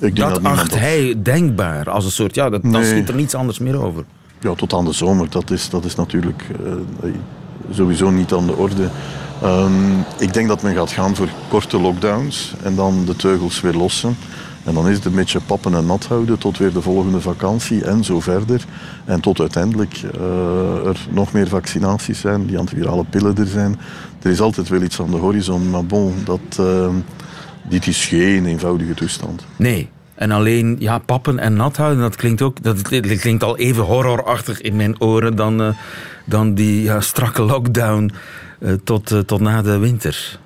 Ik 0.00 0.16
Dat, 0.16 0.42
acht 0.42 0.70
dat- 0.70 0.78
hij 0.78 1.14
denkbaar 1.22 1.90
als 1.90 2.04
een 2.04 2.10
soort, 2.10 2.34
ja, 2.34 2.50
dat, 2.50 2.62
dan 2.62 2.84
schiet 2.84 3.08
er 3.08 3.14
niets 3.14 3.34
anders 3.34 3.58
meer 3.58 3.82
over. 3.84 4.04
Ja, 4.40 4.54
tot 4.54 4.72
aan 4.72 4.84
de 4.84 4.92
zomer, 4.92 5.30
dat 5.30 5.50
is, 5.50 5.68
dat 5.70 5.84
is 5.84 5.94
natuurlijk 5.94 6.42
eh, 6.64 7.10
sowieso 7.70 8.10
niet 8.10 8.32
aan 8.32 8.46
de 8.46 8.56
orde. 8.56 8.88
Ehm, 9.42 9.72
ik 10.18 10.32
denk 10.32 10.48
dat 10.48 10.62
men 10.62 10.74
gaat 10.74 10.90
gaan 10.90 11.16
voor 11.16 11.28
korte 11.48 11.80
lockdowns 11.80 12.54
en 12.62 12.74
dan 12.74 13.04
de 13.04 13.16
teugels 13.16 13.60
weer 13.60 13.72
lossen. 13.74 14.16
En 14.64 14.74
dan 14.74 14.88
is 14.88 14.96
het 14.96 15.04
een 15.04 15.14
beetje 15.14 15.40
pappen 15.46 15.74
en 15.74 15.86
nat 15.86 16.06
houden 16.06 16.38
tot 16.38 16.58
weer 16.58 16.72
de 16.72 16.82
volgende 16.82 17.20
vakantie 17.20 17.84
en 17.84 18.04
zo 18.04 18.20
verder. 18.20 18.64
En 19.04 19.20
tot 19.20 19.40
uiteindelijk 19.40 19.94
eh, 20.14 20.86
er 20.86 21.06
nog 21.10 21.32
meer 21.32 21.48
vaccinaties 21.48 22.20
zijn, 22.20 22.46
die 22.46 22.58
antivirale 22.58 23.04
pillen 23.10 23.36
er 23.36 23.46
zijn. 23.46 23.78
Er 24.22 24.30
is 24.30 24.40
altijd 24.40 24.68
wel 24.68 24.82
iets 24.82 25.00
aan 25.00 25.10
de 25.10 25.16
horizon, 25.16 25.70
maar 25.70 25.84
bon, 25.86 26.14
dat, 26.24 26.40
eh, 26.58 26.88
dit 27.68 27.86
is 27.86 28.06
geen 28.06 28.46
eenvoudige 28.46 28.94
toestand. 28.94 29.44
Nee. 29.56 29.88
En 30.14 30.30
alleen 30.30 30.76
ja, 30.78 30.98
pappen 30.98 31.38
en 31.38 31.54
nat 31.54 31.76
houden, 31.76 32.00
dat 32.00 32.16
klinkt, 32.16 32.42
ook, 32.42 32.62
dat, 32.62 32.82
klinkt 32.82 33.42
al 33.42 33.56
even 33.56 33.84
horrorachtig 33.84 34.60
in 34.60 34.76
mijn 34.76 35.00
oren 35.00 35.36
dan, 35.36 35.62
eh, 35.62 35.68
dan 36.24 36.54
die 36.54 36.82
ja, 36.82 37.00
strakke 37.00 37.42
lockdown 37.42 38.10
eh, 38.58 38.72
tot, 38.84 39.12
eh, 39.12 39.18
tot 39.18 39.40
na 39.40 39.62
de 39.62 39.78
winter. 39.78 40.38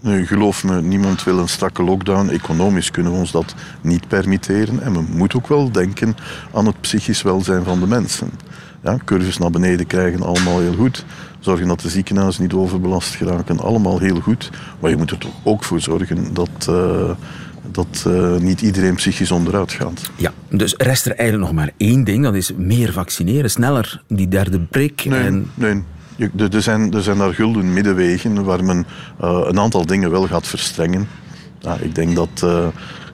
Nu, 0.00 0.26
geloof 0.26 0.64
me, 0.64 0.82
niemand 0.82 1.24
wil 1.24 1.38
een 1.38 1.48
strakke 1.48 1.82
lockdown. 1.82 2.28
Economisch 2.28 2.90
kunnen 2.90 3.12
we 3.12 3.18
ons 3.18 3.30
dat 3.30 3.54
niet 3.80 4.08
permitteren. 4.08 4.82
En 4.82 4.92
we 4.92 5.04
moeten 5.10 5.38
ook 5.38 5.48
wel 5.48 5.72
denken 5.72 6.16
aan 6.52 6.66
het 6.66 6.80
psychisch 6.80 7.22
welzijn 7.22 7.64
van 7.64 7.80
de 7.80 7.86
mensen. 7.86 8.30
Ja, 8.82 8.96
curves 9.04 9.38
naar 9.38 9.50
beneden 9.50 9.86
krijgen, 9.86 10.22
allemaal 10.22 10.60
heel 10.60 10.74
goed. 10.74 11.04
Zorgen 11.40 11.68
dat 11.68 11.80
de 11.80 11.88
ziekenhuizen 11.88 12.42
niet 12.42 12.52
overbelast 12.52 13.14
geraken, 13.14 13.60
allemaal 13.60 13.98
heel 13.98 14.20
goed. 14.20 14.50
Maar 14.80 14.90
je 14.90 14.96
moet 14.96 15.10
er 15.10 15.18
toch 15.18 15.34
ook 15.42 15.64
voor 15.64 15.80
zorgen 15.80 16.34
dat, 16.34 16.66
eh, 16.68 17.10
dat 17.70 18.04
eh, 18.06 18.36
niet 18.36 18.60
iedereen 18.60 18.94
psychisch 18.94 19.30
onderuit 19.30 19.72
gaat. 19.72 20.10
Ja, 20.16 20.32
dus 20.50 20.74
rest 20.76 21.06
er 21.06 21.14
eigenlijk 21.14 21.50
nog 21.50 21.58
maar 21.58 21.72
één 21.76 22.04
ding, 22.04 22.22
dat 22.22 22.34
is 22.34 22.52
meer 22.56 22.92
vaccineren, 22.92 23.50
sneller 23.50 24.02
die 24.08 24.28
derde 24.28 24.60
prik. 24.60 25.04
Nee, 25.04 25.20
En, 25.20 25.50
nee. 25.54 25.82
Er 26.36 26.62
zijn, 26.62 26.92
er 26.92 27.02
zijn 27.02 27.18
daar 27.18 27.34
gulden 27.34 27.72
middenwegen 27.72 28.44
waar 28.44 28.64
men 28.64 28.86
eh, 29.20 29.40
een 29.44 29.58
aantal 29.58 29.86
dingen 29.86 30.10
wel 30.10 30.26
gaat 30.26 30.46
verstrengen. 30.46 31.08
Ja, 31.58 31.76
ik 31.80 31.94
denk 31.94 32.16
dat 32.16 32.46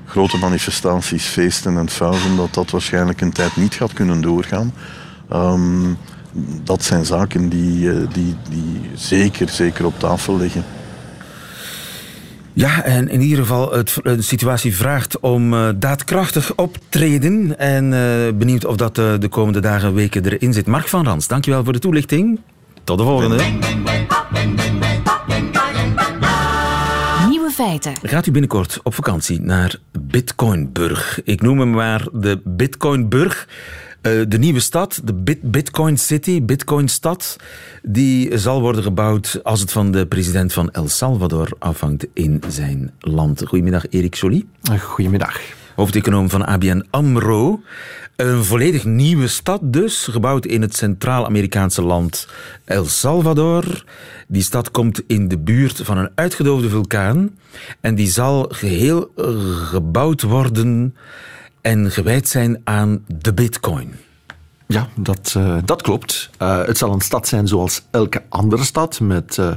grote 0.04 0.38
manifestaties, 0.38 1.24
feesten 1.24 1.76
en 1.76 1.88
fauzen, 1.88 2.36
dat 2.36 2.54
dat 2.54 2.70
waarschijnlijk 2.70 3.20
een 3.20 3.32
tijd 3.32 3.56
niet 3.56 3.74
gaat 3.74 3.92
kunnen 3.92 4.20
doorgaan. 4.20 4.72
Ehm, 5.28 5.94
dat 6.64 6.82
zijn 6.84 7.04
zaken 7.04 7.48
die, 7.48 7.90
eh, 7.90 7.96
die, 8.12 8.36
die 8.50 8.80
zeker, 8.94 9.48
zeker 9.48 9.86
op 9.86 9.98
tafel 9.98 10.36
liggen. 10.36 10.64
Ja, 12.58 12.84
en 12.84 13.08
in 13.08 13.20
ieder 13.20 13.38
geval, 13.38 13.72
het, 13.72 13.98
de 14.02 14.22
situatie 14.22 14.76
vraagt 14.76 15.20
om 15.20 15.54
eh, 15.54 15.68
daadkrachtig 15.76 16.54
optreden. 16.54 17.58
En 17.58 17.92
eh, 17.92 18.34
benieuwd 18.34 18.64
of 18.64 18.76
dat 18.76 18.98
eh, 18.98 19.14
de 19.18 19.28
komende 19.28 19.60
dagen, 19.60 19.94
weken 19.94 20.24
erin 20.24 20.52
zit. 20.52 20.66
Mark 20.66 20.88
van 20.88 21.04
Rans, 21.04 21.26
dankjewel 21.26 21.64
voor 21.64 21.72
de 21.72 21.78
toelichting. 21.78 22.40
Tot 22.84 22.98
de 22.98 23.04
volgende. 23.04 23.36
Nieuwe 27.28 27.50
feiten. 27.50 27.92
Gaat 28.02 28.26
u 28.26 28.30
binnenkort 28.30 28.80
op 28.82 28.94
vakantie 28.94 29.40
naar 29.40 29.76
Bitcoinburg? 30.00 31.20
Ik 31.24 31.42
noem 31.42 31.58
hem 31.58 31.70
maar 31.70 32.08
de 32.12 32.40
Bitcoinburg. 32.44 33.48
Eh, 34.00 34.12
de 34.28 34.38
nieuwe 34.38 34.60
stad, 34.60 35.00
de 35.04 35.14
Bit 35.14 35.42
Bitcoin 35.42 35.98
City, 35.98 36.42
Bitcoin-stad, 36.42 37.36
die 37.82 38.38
zal 38.38 38.60
worden 38.60 38.82
gebouwd 38.82 39.40
als 39.42 39.60
het 39.60 39.72
van 39.72 39.90
de 39.90 40.06
president 40.06 40.52
van 40.52 40.70
El 40.70 40.88
Salvador 40.88 41.48
afhangt 41.58 42.06
in 42.12 42.42
zijn 42.48 42.90
land. 43.00 43.42
Goedemiddag, 43.46 43.88
Erik 43.88 44.14
Joly, 44.14 44.44
Goedemiddag. 44.80 45.40
hoofdeconoom 45.74 46.30
van 46.30 46.46
ABN 46.46 46.86
AMRO. 46.90 47.60
Een 48.16 48.44
volledig 48.44 48.84
nieuwe 48.84 49.26
stad 49.28 49.60
dus, 49.62 50.04
gebouwd 50.04 50.46
in 50.46 50.62
het 50.62 50.76
Centraal-Amerikaanse 50.76 51.82
land 51.82 52.28
El 52.64 52.84
Salvador. 52.84 53.84
Die 54.28 54.42
stad 54.42 54.70
komt 54.70 55.02
in 55.06 55.28
de 55.28 55.38
buurt 55.38 55.80
van 55.82 55.98
een 55.98 56.10
uitgedoofde 56.14 56.68
vulkaan 56.68 57.38
en 57.80 57.94
die 57.94 58.08
zal 58.08 58.48
geheel 58.52 59.12
eh, 59.16 59.26
gebouwd 59.46 60.22
worden 60.22 60.94
en 61.60 61.90
gewijd 61.90 62.28
zijn 62.28 62.60
aan 62.64 63.04
de 63.06 63.34
bitcoin. 63.34 63.94
Ja, 64.68 64.88
dat, 64.94 65.34
eh, 65.36 65.56
dat 65.64 65.82
klopt. 65.82 66.30
Eh, 66.38 66.64
het 66.64 66.78
zal 66.78 66.92
een 66.92 67.00
stad 67.00 67.28
zijn 67.28 67.48
zoals 67.48 67.82
elke 67.90 68.22
andere 68.28 68.64
stad, 68.64 69.00
met 69.00 69.38
eh, 69.38 69.50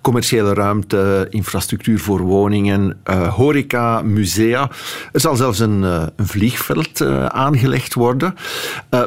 commerciële 0.00 0.54
ruimte, 0.54 1.26
infrastructuur 1.30 1.98
voor 1.98 2.20
woningen, 2.20 3.00
horeca, 3.30 4.02
musea. 4.02 4.70
Er 5.12 5.20
zal 5.20 5.36
zelfs 5.36 5.58
een, 5.58 5.82
een 5.82 6.10
vliegveld 6.16 7.02
aangelegd 7.28 7.94
worden. 7.94 8.34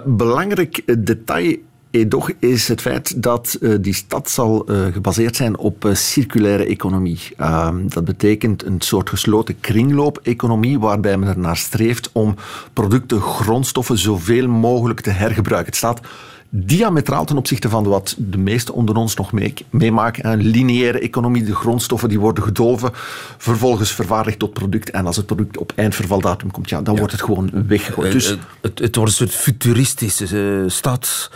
Belangrijk 0.05 0.83
detail 1.05 1.57
Edoch 1.91 2.31
is 2.39 2.67
het 2.67 2.81
feit 2.81 3.23
dat 3.23 3.57
eh, 3.61 3.73
die 3.81 3.93
stad 3.93 4.29
zal 4.29 4.65
eh, 4.65 4.85
gebaseerd 4.85 5.35
zijn 5.35 5.57
op 5.57 5.85
eh, 5.85 5.93
circulaire 5.93 6.65
economie. 6.65 7.19
Ehm, 7.37 7.87
dat 7.87 8.05
betekent 8.05 8.65
een 8.65 8.81
soort 8.81 9.09
gesloten 9.09 9.59
kringloop-economie 9.59 10.79
waarbij 10.79 11.17
men 11.17 11.29
ernaar 11.29 11.57
streeft 11.57 12.09
om 12.11 12.35
producten, 12.73 13.21
grondstoffen 13.21 13.97
zoveel 13.97 14.47
mogelijk 14.47 15.01
te 15.01 15.09
hergebruiken. 15.09 15.69
Het 15.69 15.75
staat 15.75 16.01
diametraal 16.49 17.25
ten 17.25 17.37
opzichte 17.37 17.69
van 17.69 17.83
wat 17.83 18.15
de 18.17 18.37
meesten 18.37 18.73
onder 18.73 18.95
ons 18.95 19.15
nog 19.15 19.31
meemaken. 19.69 20.31
Een 20.31 20.41
lineaire 20.41 20.99
economie, 20.99 21.43
de 21.43 21.55
grondstoffen 21.55 22.09
die 22.09 22.19
worden 22.19 22.43
gedolven, 22.43 22.89
vervolgens 23.37 23.91
vervaardigd 23.91 24.39
tot 24.39 24.53
product. 24.53 24.89
En 24.89 25.05
als 25.05 25.15
het 25.15 25.25
product 25.25 25.57
op 25.57 25.71
eindvervaldatum 25.75 26.51
komt, 26.51 26.69
ja, 26.69 26.81
dan 26.81 26.97
wordt 26.97 27.11
het 27.11 27.21
gewoon 27.21 27.49
weggegooid. 27.67 28.07
Eh, 28.07 28.13
dus... 28.13 28.37
Het, 28.61 28.79
het, 28.79 28.95
wordt 28.95 29.11
een 29.11 29.17
soort 29.17 29.41
futuristische 29.41 30.37
uh, 30.37 30.69
stad. 30.69 31.29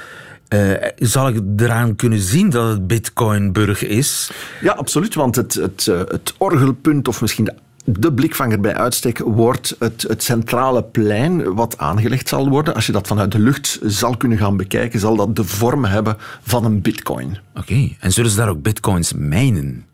Uh, 0.54 0.74
zal 0.96 1.28
ik 1.28 1.42
eraan 1.58 1.96
kunnen 1.96 2.20
zien 2.20 2.50
dat 2.50 2.70
het 2.70 2.88
Bitcoinburg 2.88 3.84
is? 3.84 4.32
Ja, 4.62 4.72
absoluut. 4.72 5.16
Want 5.16 5.36
het, 5.36 5.54
het, 5.54 5.86
het 5.86 6.34
orgelpunt, 6.38 7.08
of 7.08 7.22
misschien 7.22 7.46
de 7.46 7.54
de 7.86 8.14
blikvanger 8.14 8.60
bij 8.60 8.76
uitstek 8.76 9.18
wordt 9.20 9.76
het, 9.80 10.06
het, 10.08 10.24
centrale 10.24 10.84
plein 10.84 11.54
wat 11.54 11.78
aangelegd 11.78 12.28
zal 12.28 12.50
worden. 12.50 12.76
Als 12.76 12.86
je 12.86 12.92
dat 12.92 13.08
vanuit 13.08 13.32
de 13.32 13.40
lucht 13.40 13.80
zal 13.84 14.18
kunnen 14.18 14.38
gaan 14.38 14.58
bekijken, 14.58 15.00
zal 15.00 15.16
dat 15.16 15.36
de 15.36 15.44
vorm 15.44 15.86
hebben 15.86 16.18
van 16.42 16.66
een 16.66 16.82
bitcoin. 16.82 17.38
Oké, 17.56 17.90
en 18.00 18.12
zullen 18.12 18.32
ze 18.32 18.38
daar 18.38 18.50
ook 18.50 18.62
bitcoins 18.62 19.14
mijnen? 19.14 19.86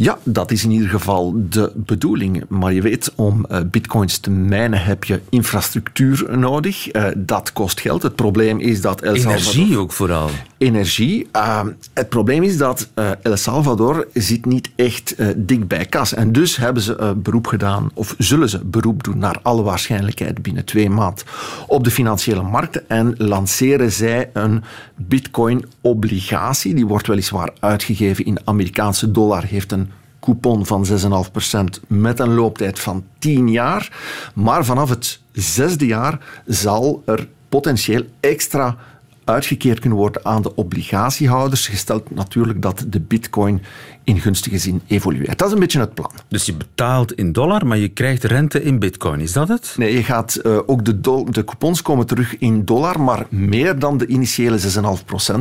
Ja, 0.00 0.18
dat 0.22 0.50
is 0.50 0.64
in 0.64 0.70
ieder 0.70 0.88
geval 0.88 1.34
de 1.48 1.72
bedoeling. 1.74 2.44
Maar 2.48 2.72
je 2.72 2.82
weet, 2.82 3.12
om 3.14 3.46
uh, 3.50 3.58
bitcoins 3.70 4.18
te 4.18 4.30
mijnen 4.30 4.82
heb 4.84 5.04
je 5.04 5.20
infrastructuur 5.28 6.38
nodig. 6.38 6.94
Uh, 6.94 7.06
dat 7.16 7.52
kost 7.52 7.80
geld. 7.80 8.02
Het 8.02 8.14
probleem 8.14 8.58
is 8.58 8.80
dat 8.80 9.00
El 9.00 9.16
Salvador... 9.16 9.52
Energie 9.52 9.78
ook 9.78 9.92
vooral. 9.92 10.30
Energie. 10.58 11.28
Uh, 11.32 11.60
het 11.92 12.08
probleem 12.08 12.42
is 12.42 12.56
dat 12.56 12.88
El 13.22 13.36
Salvador 13.36 14.08
zit 14.12 14.44
niet 14.44 14.70
echt 14.76 15.14
dik 15.36 15.68
bij 15.68 15.84
kas. 15.86 16.14
En 16.14 16.32
dus 16.32 16.56
hebben 16.56 16.82
ze 16.82 17.14
beroep 17.16 17.46
gedaan, 17.46 17.90
of 17.94 18.14
zullen 18.18 18.48
ze 18.48 18.64
beroep 18.64 19.04
doen 19.04 19.18
naar 19.18 19.38
alle 19.42 19.62
waarschijnlijkheid 19.62 20.42
binnen 20.42 20.64
twee 20.64 20.90
maanden 20.90 21.24
op 21.66 21.84
de 21.84 21.90
financiële 21.90 22.42
markten 22.42 22.88
en 22.88 23.14
lanceren 23.16 23.92
zij 23.92 24.30
een 24.32 24.62
bitcoin-obligatie. 24.96 26.74
Die 26.74 26.86
wordt 26.86 27.06
weliswaar 27.06 27.50
uitgegeven 27.60 28.24
in 28.24 28.38
Amerikaanse 28.44 29.10
dollar, 29.10 29.44
heeft 29.44 29.72
een 29.72 29.87
coupon 30.28 30.66
van 30.66 30.86
6,5% 30.86 31.86
met 31.86 32.18
een 32.20 32.34
looptijd 32.34 32.78
van 32.78 33.04
10 33.18 33.48
jaar. 33.48 33.92
Maar 34.34 34.64
vanaf 34.64 34.88
het 34.88 35.20
zesde 35.32 35.86
jaar 35.86 36.42
zal 36.46 37.02
er 37.06 37.28
potentieel 37.48 38.02
extra 38.20 38.76
uitgekeerd 39.24 39.78
kunnen 39.80 39.98
worden 39.98 40.24
aan 40.24 40.42
de 40.42 40.54
obligatiehouders, 40.54 41.68
gesteld 41.68 42.10
natuurlijk 42.10 42.62
dat 42.62 42.84
de 42.88 43.00
bitcoin 43.00 43.62
in 44.08 44.20
gunstige 44.20 44.58
zin 44.58 44.82
evolueert. 44.86 45.38
Dat 45.38 45.48
is 45.48 45.54
een 45.54 45.60
beetje 45.60 45.80
het 45.80 45.94
plan. 45.94 46.10
Dus 46.28 46.46
je 46.46 46.54
betaalt 46.54 47.12
in 47.12 47.32
dollar, 47.32 47.66
maar 47.66 47.78
je 47.78 47.88
krijgt 47.88 48.24
rente 48.24 48.62
in 48.62 48.78
bitcoin. 48.78 49.20
Is 49.20 49.32
dat 49.32 49.48
het? 49.48 49.74
Nee, 49.76 49.92
je 49.92 50.02
gaat 50.02 50.40
uh, 50.42 50.58
ook 50.66 50.84
de, 50.84 51.00
de 51.30 51.44
coupons 51.44 51.82
komen 51.82 52.06
terug 52.06 52.38
in 52.38 52.64
dollar, 52.64 53.00
maar 53.00 53.26
meer 53.28 53.78
dan 53.78 53.98
de 53.98 54.06
initiële 54.06 54.58
6,5% 54.58 55.34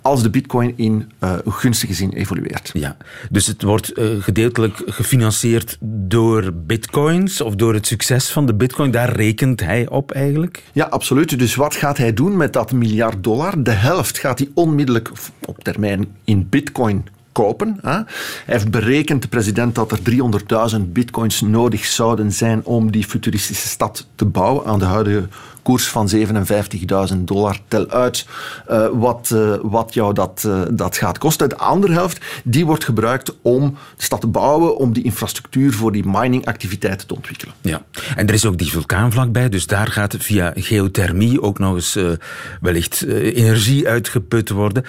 als 0.00 0.22
de 0.22 0.30
bitcoin 0.30 0.72
in 0.76 1.10
uh, 1.20 1.32
gunstige 1.46 1.94
zin 1.94 2.12
evolueert. 2.12 2.70
Ja, 2.72 2.96
dus 3.30 3.46
het 3.46 3.62
wordt 3.62 3.98
uh, 3.98 4.22
gedeeltelijk 4.22 4.82
gefinancierd 4.86 5.76
door 5.80 6.52
bitcoins 6.52 7.40
of 7.40 7.54
door 7.54 7.74
het 7.74 7.86
succes 7.86 8.30
van 8.30 8.46
de 8.46 8.54
bitcoin. 8.54 8.90
Daar 8.90 9.12
rekent 9.12 9.60
hij 9.60 9.88
op 9.88 10.10
eigenlijk? 10.10 10.62
Ja, 10.72 10.84
absoluut. 10.84 11.38
Dus 11.38 11.54
wat 11.54 11.74
gaat 11.74 11.96
hij 11.96 12.14
doen 12.14 12.36
met 12.36 12.52
dat 12.52 12.72
miljard 12.72 13.24
dollar? 13.24 13.62
De 13.62 13.70
helft 13.70 14.18
gaat 14.18 14.38
hij 14.38 14.48
onmiddellijk 14.54 15.10
op 15.44 15.64
termijn 15.64 16.06
in 16.24 16.48
bitcoin 16.48 17.04
kopen. 17.34 17.78
Hè. 17.82 17.90
Hij 17.90 18.04
heeft 18.44 18.70
berekend, 18.70 19.22
de 19.22 19.28
president, 19.28 19.74
dat 19.74 19.92
er 19.92 19.98
300.000 20.78 20.80
bitcoins 20.86 21.40
nodig 21.40 21.84
zouden 21.84 22.32
zijn 22.32 22.64
om 22.64 22.90
die 22.90 23.04
futuristische 23.04 23.68
stad 23.68 24.06
te 24.14 24.24
bouwen 24.24 24.66
aan 24.66 24.78
de 24.78 24.84
huidige 24.84 25.28
koers 25.64 25.88
van 25.88 26.08
57.000 27.12 27.16
dollar. 27.18 27.58
Tel 27.68 27.90
uit 27.90 28.26
uh, 28.70 28.86
wat, 28.92 29.30
uh, 29.32 29.54
wat 29.62 29.94
jou 29.94 30.14
dat, 30.14 30.44
uh, 30.46 30.62
dat 30.70 30.96
gaat 30.96 31.18
kosten. 31.18 31.48
De 31.48 31.56
andere 31.56 31.92
helft 31.92 32.24
die 32.44 32.66
wordt 32.66 32.84
gebruikt 32.84 33.36
om 33.42 33.76
de 33.96 34.02
stad 34.02 34.20
te 34.20 34.26
bouwen, 34.26 34.76
om 34.76 34.92
die 34.92 35.04
infrastructuur 35.04 35.72
voor 35.72 35.92
die 35.92 36.06
miningactiviteiten 36.06 37.06
te 37.06 37.14
ontwikkelen. 37.14 37.54
Ja, 37.60 37.82
en 38.16 38.26
er 38.26 38.34
is 38.34 38.46
ook 38.46 38.58
die 38.58 38.70
vulkaan 38.70 39.12
vlakbij, 39.12 39.48
dus 39.48 39.66
daar 39.66 39.86
gaat 39.86 40.16
via 40.18 40.52
geothermie 40.56 41.42
ook 41.42 41.58
nog 41.58 41.74
eens 41.74 41.98
wellicht 42.60 43.02
energie 43.08 43.88
uitgeput 43.88 44.50
worden. 44.50 44.84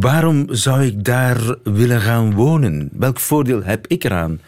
Waarom 0.00 0.46
zou 0.50 0.84
ik 0.84 1.04
daar 1.04 1.56
willen 1.62 2.00
gaan 2.00 2.34
wonen? 2.34 2.88
Welk 2.92 3.20
voordeel 3.20 3.62
heb 3.62 3.86
ik 3.86 4.04
eraan? 4.04 4.40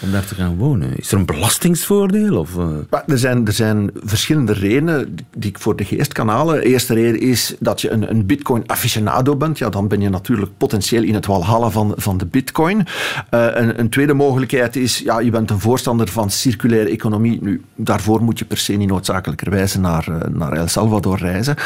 Om 0.00 0.10
daar 0.10 0.24
te 0.24 0.34
gaan 0.34 0.56
wonen? 0.56 0.96
Is 0.96 1.12
er 1.12 1.18
een 1.18 1.26
belastingsvoordeel? 1.26 2.36
Of, 2.36 2.56
uh... 2.56 2.64
er, 3.06 3.18
zijn, 3.18 3.46
er 3.46 3.52
zijn 3.52 3.90
verschillende 3.94 4.52
redenen 4.52 5.16
die 5.36 5.50
ik 5.50 5.58
voor 5.58 5.76
de 5.76 5.84
geest 5.84 6.12
kan 6.12 6.28
halen. 6.28 6.54
De 6.54 6.66
eerste 6.66 6.94
reden 6.94 7.20
is 7.20 7.54
dat 7.60 7.80
je 7.80 7.90
een, 7.90 8.10
een 8.10 8.26
bitcoin-aficionado 8.26 9.36
bent. 9.36 9.58
Ja, 9.58 9.68
dan 9.68 9.88
ben 9.88 10.00
je 10.00 10.08
natuurlijk 10.08 10.52
potentieel 10.56 11.02
in 11.02 11.14
het 11.14 11.26
walhalla 11.26 11.70
van, 11.70 11.92
van 11.96 12.18
de 12.18 12.26
bitcoin. 12.26 12.78
Uh, 12.78 12.84
een, 13.30 13.78
een, 13.78 13.88
tweede 13.88 14.14
mogelijkheid 14.14 14.76
is, 14.76 14.98
ja, 14.98 15.20
je 15.20 15.30
bent 15.30 15.50
een 15.50 15.60
voorstander 15.60 16.08
van 16.08 16.30
circulaire 16.30 16.90
economie. 16.90 17.38
Nu, 17.42 17.62
daarvoor 17.74 18.22
moet 18.22 18.38
je 18.38 18.44
per 18.44 18.58
se 18.58 18.72
niet 18.72 18.88
noodzakelijkerwijze 18.88 19.80
naar, 19.80 20.06
uh, 20.08 20.16
naar 20.30 20.52
El 20.52 20.68
Salvador 20.68 21.18
reizen. 21.18 21.56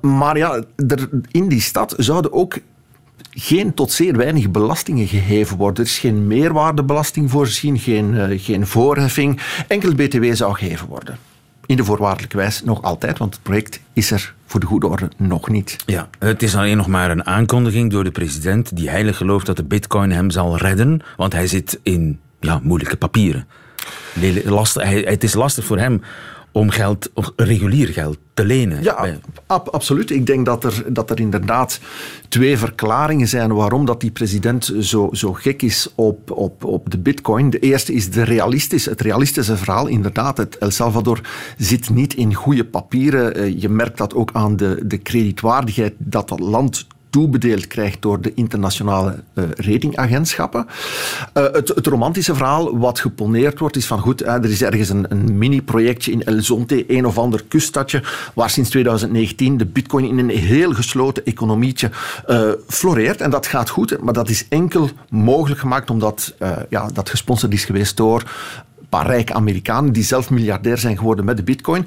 maar 0.00 0.36
ja, 0.36 0.62
er, 0.76 1.08
in 1.30 1.48
die 1.48 1.60
stad 1.60 1.94
zouden 1.96 2.32
ook 2.32 2.58
geen 3.34 3.74
tot 3.74 3.92
zeer 3.92 4.16
weinig 4.16 4.50
belastingen 4.50 5.06
geheven 5.06 5.56
worden. 5.56 5.84
Er 5.84 5.90
is 5.90 5.98
geen 5.98 6.26
meerwaardebelasting 6.26 7.30
voorzien, 7.30 7.78
geen, 7.78 8.14
uh, 8.14 8.40
geen 8.40 8.66
voorheffing. 8.66 9.40
Enkel 9.68 9.94
BTW 9.94 10.24
zou 10.32 10.54
geheven 10.54 10.88
worden. 10.88 11.18
In 11.66 11.76
de 11.76 11.84
voorwaardelijke 11.84 12.36
wijze 12.36 12.64
nog 12.64 12.82
altijd, 12.82 13.18
want 13.18 13.34
het 13.34 13.42
project 13.42 13.80
is 13.92 14.10
er 14.10 14.34
voor 14.46 14.60
de 14.60 14.66
goede 14.66 14.86
orde 14.86 15.10
nog 15.16 15.48
niet. 15.48 15.76
Ja, 15.86 16.08
het 16.18 16.42
is 16.42 16.56
alleen 16.56 16.76
nog 16.76 16.86
maar 16.86 17.10
een 17.10 17.26
aankondiging 17.26 17.90
door 17.90 18.04
de 18.04 18.10
president 18.10 18.76
die 18.76 18.90
heilig 18.90 19.16
gelooft 19.16 19.46
dat 19.46 19.56
de 19.56 19.64
bitcoin 19.64 20.10
hem 20.10 20.30
zal 20.30 20.56
redden, 20.56 21.00
want 21.16 21.32
hij 21.32 21.46
zit 21.46 21.80
in 21.82 22.20
ja, 22.40 22.60
moeilijke 22.62 22.96
papieren. 22.96 23.46
Het 24.18 25.24
is 25.24 25.34
lastig 25.34 25.64
voor 25.64 25.78
hem 25.78 26.02
om 26.52 26.70
geld, 26.70 27.10
regulier 27.36 27.88
geld 27.88 28.18
te 28.34 28.44
lenen. 28.44 28.82
Ja, 28.82 29.18
absoluut. 29.46 30.10
Ik 30.10 30.26
denk 30.26 30.46
dat 30.46 30.64
er, 30.64 30.84
dat 30.92 31.10
er 31.10 31.20
inderdaad 31.20 31.80
twee 32.28 32.58
verklaringen 32.58 33.28
zijn 33.28 33.54
waarom 33.54 33.84
dat 33.84 34.00
die 34.00 34.10
president 34.10 34.74
zo, 34.80 35.08
zo 35.12 35.32
gek 35.32 35.62
is 35.62 35.88
op, 35.94 36.30
op, 36.30 36.64
op 36.64 36.90
de 36.90 36.98
bitcoin. 36.98 37.50
De 37.50 37.58
eerste 37.58 37.92
is 37.92 38.10
de 38.10 38.22
realistisch, 38.22 38.84
het 38.84 39.00
realistische 39.00 39.56
verhaal. 39.56 39.86
Inderdaad, 39.86 40.36
het 40.36 40.58
El 40.58 40.70
Salvador 40.70 41.20
zit 41.56 41.90
niet 41.90 42.14
in 42.14 42.34
goede 42.34 42.64
papieren. 42.64 43.34
Eh, 43.34 43.60
je 43.60 43.68
merkt 43.68 43.98
dat 43.98 44.14
ook 44.14 44.30
aan 44.32 44.56
de, 44.56 44.80
de 44.84 44.98
kredietwaardigheid 44.98 45.94
dat 45.98 46.28
dat 46.28 46.40
land 46.40 46.86
toebedeeld 47.12 47.66
krijgt 47.66 48.02
door 48.02 48.20
de 48.20 48.34
internationale 48.34 49.22
uh, 49.34 49.44
ratingagentschappen. 49.56 50.66
Uh, 51.34 51.44
het, 51.52 51.68
het, 51.68 51.86
romantische 51.86 52.34
verhaal 52.34 52.78
wat 52.78 53.00
geponeerd 53.00 53.58
wordt 53.58 53.76
is 53.76 53.86
van 53.86 54.00
goed, 54.00 54.26
er 54.26 54.44
is 54.50 54.62
ergens 54.62 54.88
een, 54.88 55.06
een 55.08 55.38
mini-projectje 55.38 56.12
in 56.12 56.24
El 56.24 56.42
Zonte, 56.42 56.84
een 56.90 57.06
of 57.06 57.18
ander 57.18 57.44
kuststadje, 57.48 58.02
waar 58.34 58.50
sinds 58.50 58.70
2019 58.70 59.56
de 59.56 59.66
bitcoin 59.66 60.04
in 60.04 60.18
een 60.18 60.28
heel 60.28 60.72
gesloten 60.72 61.24
economietje 61.24 61.90
floreert. 62.68 63.20
En 63.20 63.30
dat 63.30 63.46
gaat 63.46 63.68
goed, 63.68 64.00
maar 64.00 64.12
dat 64.12 64.28
is 64.28 64.46
enkel 64.48 64.88
mogelijk 65.08 65.60
gemaakt 65.60 65.90
omdat 65.90 66.34
ja, 66.68 66.88
dat 66.92 67.10
gesponsord 67.10 67.52
is 67.52 67.64
geweest 67.64 67.96
door 67.96 68.22
paar 68.92 69.06
rijke 69.06 69.34
Amerikanen 69.34 69.92
die 69.92 70.02
zelf 70.04 70.30
miljardair 70.30 70.78
zijn 70.78 70.96
geworden 70.96 71.24
met 71.24 71.36
de 71.36 71.42
bitcoin. 71.42 71.86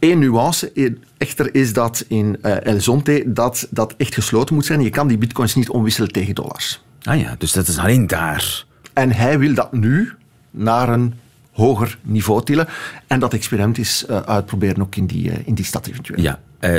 Eén 0.00 0.18
nuance 0.18 0.72
echter 1.18 1.54
is 1.54 1.72
dat 1.72 2.04
in 2.08 2.38
uh, 2.42 2.66
El 2.66 2.80
Zonte 2.80 3.22
dat 3.26 3.66
dat 3.70 3.94
echt 3.96 4.14
gesloten 4.14 4.54
moet 4.54 4.64
zijn. 4.64 4.80
Je 4.80 4.90
kan 4.90 5.08
die 5.08 5.18
bitcoins 5.18 5.54
niet 5.54 5.68
omwisselen 5.68 6.12
tegen 6.12 6.34
dollars. 6.34 6.82
Ah 7.02 7.20
ja, 7.20 7.34
dus 7.38 7.52
dat 7.52 7.68
is 7.68 7.78
alleen 7.78 8.06
daar. 8.06 8.64
En 8.92 9.12
hij 9.12 9.38
wil 9.38 9.54
dat 9.54 9.72
nu 9.72 10.12
naar 10.50 10.88
een 10.88 11.14
hoger 11.52 11.98
niveau 12.02 12.44
tillen. 12.44 12.68
En 13.06 13.20
dat 13.20 13.32
experiment 13.32 13.78
is 13.78 14.04
uh, 14.10 14.20
uitproberen 14.20 14.82
ook 14.82 14.96
in 14.96 15.06
die, 15.06 15.30
uh, 15.30 15.36
in 15.44 15.54
die 15.54 15.64
stad 15.64 15.86
eventueel. 15.86 16.20
Ja, 16.20 16.38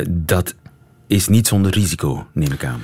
dat 0.09 0.55
is 1.07 1.27
niet 1.27 1.47
zonder 1.47 1.71
risico, 1.71 2.27
neem 2.33 2.51
ik 2.51 2.65
aan. 2.65 2.81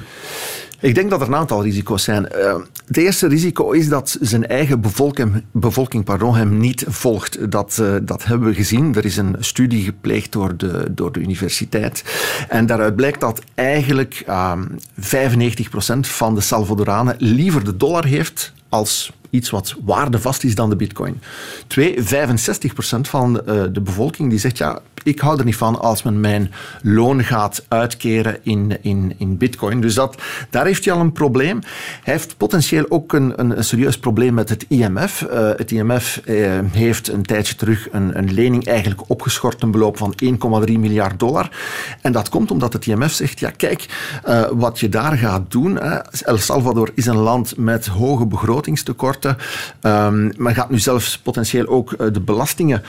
Ik 0.79 0.95
denk 0.95 1.09
dat 1.09 1.21
er 1.21 1.27
een 1.27 1.35
aantal 1.35 1.63
risico's 1.63 2.03
zijn. 2.03 2.27
Uh, 2.35 2.55
het 2.85 2.97
eerste 2.97 3.27
risico 3.27 3.71
is 3.71 3.89
dat 3.89 4.17
zijn 4.21 4.47
eigen 4.47 4.81
bevolking, 4.81 5.43
bevolking 5.51 6.03
pardon, 6.03 6.35
hem 6.35 6.57
niet 6.57 6.85
volgt. 6.87 7.51
Dat, 7.51 7.77
uh, 7.81 7.95
dat 8.01 8.25
hebben 8.25 8.47
we 8.47 8.53
gezien. 8.53 8.95
Er 8.95 9.05
is 9.05 9.17
een 9.17 9.35
studie 9.39 9.83
gepleegd 9.83 10.31
door 10.31 10.57
de, 10.57 10.87
door 10.91 11.11
de 11.11 11.19
universiteit. 11.19 12.03
En 12.49 12.65
daaruit 12.65 12.95
blijkt 12.95 13.21
dat 13.21 13.41
eigenlijk 13.55 14.23
uh, 14.27 14.51
ehm, 14.51 14.63
95% 15.97 15.99
van 15.99 16.35
de 16.35 16.41
Salvadoranen 16.41 17.15
liever 17.17 17.63
de 17.63 17.77
dollar 17.77 18.05
heeft 18.05 18.53
als 18.69 19.11
iets 19.29 19.49
wat 19.49 19.75
waardevast 19.85 20.43
is 20.43 20.55
dan 20.55 20.69
de 20.69 20.75
bitcoin. 20.75 21.21
Twee, 21.67 21.97
65% 21.97 22.01
van 23.01 23.41
uh, 23.47 23.63
de 23.71 23.81
bevolking 23.81 24.29
die 24.29 24.39
zegt 24.39 24.57
ja, 24.57 24.81
ik 25.07 25.19
hou 25.19 25.39
er 25.39 25.45
niet 25.45 25.55
van 25.55 25.79
als 25.79 26.03
men 26.03 26.19
mijn 26.19 26.51
loon 26.81 27.23
gaat 27.23 27.65
uitkeren 27.67 28.37
in, 28.43 28.77
in, 28.81 29.13
in 29.17 29.37
bitcoin. 29.37 29.81
Dus 29.81 29.93
dat, 29.93 30.21
daar 30.49 30.65
heeft 30.65 30.85
hij 30.85 30.93
al 30.93 30.99
een 30.99 31.11
probleem. 31.11 31.59
Hij 32.03 32.13
heeft 32.13 32.37
potentieel 32.37 32.85
ook 32.89 33.13
een, 33.13 33.33
een, 33.35 33.63
serieus 33.63 33.97
probleem 33.97 34.33
met 34.33 34.49
het 34.49 34.65
IMF. 34.67 35.21
Uh, 35.21 35.49
het 35.55 35.71
IMF 35.71 36.21
uh, 36.25 36.59
heeft 36.71 37.07
een 37.07 37.25
tijdje 37.25 37.55
terug 37.55 37.87
een, 37.91 38.17
een 38.17 38.33
lening 38.33 38.65
eigenlijk 38.65 39.09
opgeschort, 39.09 39.61
een 39.61 39.71
beloop 39.71 39.97
van 39.97 40.13
1,3 40.23 40.71
miljard 40.71 41.19
dollar. 41.19 41.49
En 42.01 42.11
dat 42.11 42.29
komt 42.29 42.51
omdat 42.51 42.73
het 42.73 42.85
IMF 42.85 43.11
zegt, 43.11 43.39
ja 43.39 43.49
kijk, 43.49 43.85
wat 44.51 44.79
je 44.79 44.89
daar 44.89 45.17
gaat 45.17 45.51
doen, 45.51 45.79
El 46.23 46.37
Salvador 46.37 46.91
is 46.93 47.05
een 47.05 47.17
land 47.17 47.57
met 47.57 47.87
hoge 47.87 48.25
Um, 49.25 50.31
men 50.37 50.55
gaat 50.55 50.69
nu 50.69 50.79
zelfs 50.79 51.17
potentieel 51.17 51.67
ook 51.67 52.13
de 52.13 52.19
belastingen 52.19 52.81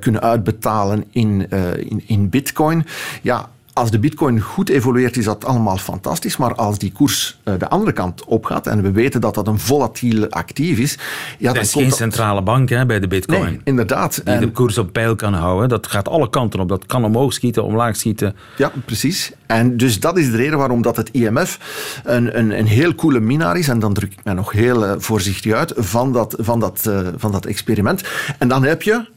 kunnen 0.00 0.20
uitbetalen 0.20 1.04
in, 1.10 1.48
in, 1.78 2.02
in 2.06 2.28
bitcoin. 2.28 2.86
Ja, 3.22 3.48
als 3.78 3.90
de 3.90 3.98
bitcoin 3.98 4.40
goed 4.40 4.68
evolueert, 4.68 5.16
is 5.16 5.24
dat 5.24 5.44
allemaal 5.44 5.76
fantastisch. 5.76 6.36
Maar 6.36 6.54
als 6.54 6.78
die 6.78 6.92
koers 6.92 7.38
uh, 7.44 7.54
de 7.58 7.68
andere 7.68 7.92
kant 7.92 8.24
opgaat, 8.24 8.66
en 8.66 8.82
we 8.82 8.90
weten 8.90 9.20
dat 9.20 9.34
dat 9.34 9.46
een 9.46 9.58
volatiel 9.58 10.28
actief 10.28 10.78
is... 10.78 10.98
Ja, 11.38 11.54
er 11.54 11.60
is 11.60 11.72
geen 11.72 11.92
centrale 11.92 12.42
bank 12.42 12.68
hè, 12.68 12.86
bij 12.86 13.00
de 13.00 13.08
bitcoin. 13.08 13.42
Nee, 13.42 13.60
inderdaad. 13.64 14.20
Die 14.24 14.38
de 14.38 14.50
koers 14.50 14.78
op 14.78 14.92
peil 14.92 15.16
kan 15.16 15.34
houden. 15.34 15.68
Dat 15.68 15.86
gaat 15.86 16.08
alle 16.08 16.30
kanten 16.30 16.60
op. 16.60 16.68
Dat 16.68 16.86
kan 16.86 17.04
omhoog 17.04 17.32
schieten, 17.32 17.64
omlaag 17.64 17.96
schieten. 17.96 18.36
Ja, 18.56 18.72
precies. 18.84 19.32
En 19.46 19.76
dus 19.76 20.00
dat 20.00 20.18
is 20.18 20.30
de 20.30 20.36
reden 20.36 20.58
waarom 20.58 20.82
dat 20.82 20.96
het 20.96 21.10
IMF 21.10 21.58
een, 22.04 22.38
een, 22.38 22.58
een 22.58 22.66
heel 22.66 22.94
coole 22.94 23.20
minnaar 23.20 23.58
is. 23.58 23.68
En 23.68 23.78
dan 23.78 23.94
druk 23.94 24.12
ik 24.12 24.24
mij 24.24 24.34
nog 24.34 24.52
heel 24.52 24.84
uh, 24.84 24.92
voorzichtig 24.98 25.52
uit 25.52 25.72
van 25.76 26.12
dat, 26.12 26.36
van, 26.38 26.60
dat, 26.60 26.84
uh, 26.88 27.00
van 27.16 27.32
dat 27.32 27.46
experiment. 27.46 28.02
En 28.38 28.48
dan 28.48 28.64
heb 28.64 28.82
je 28.82 29.16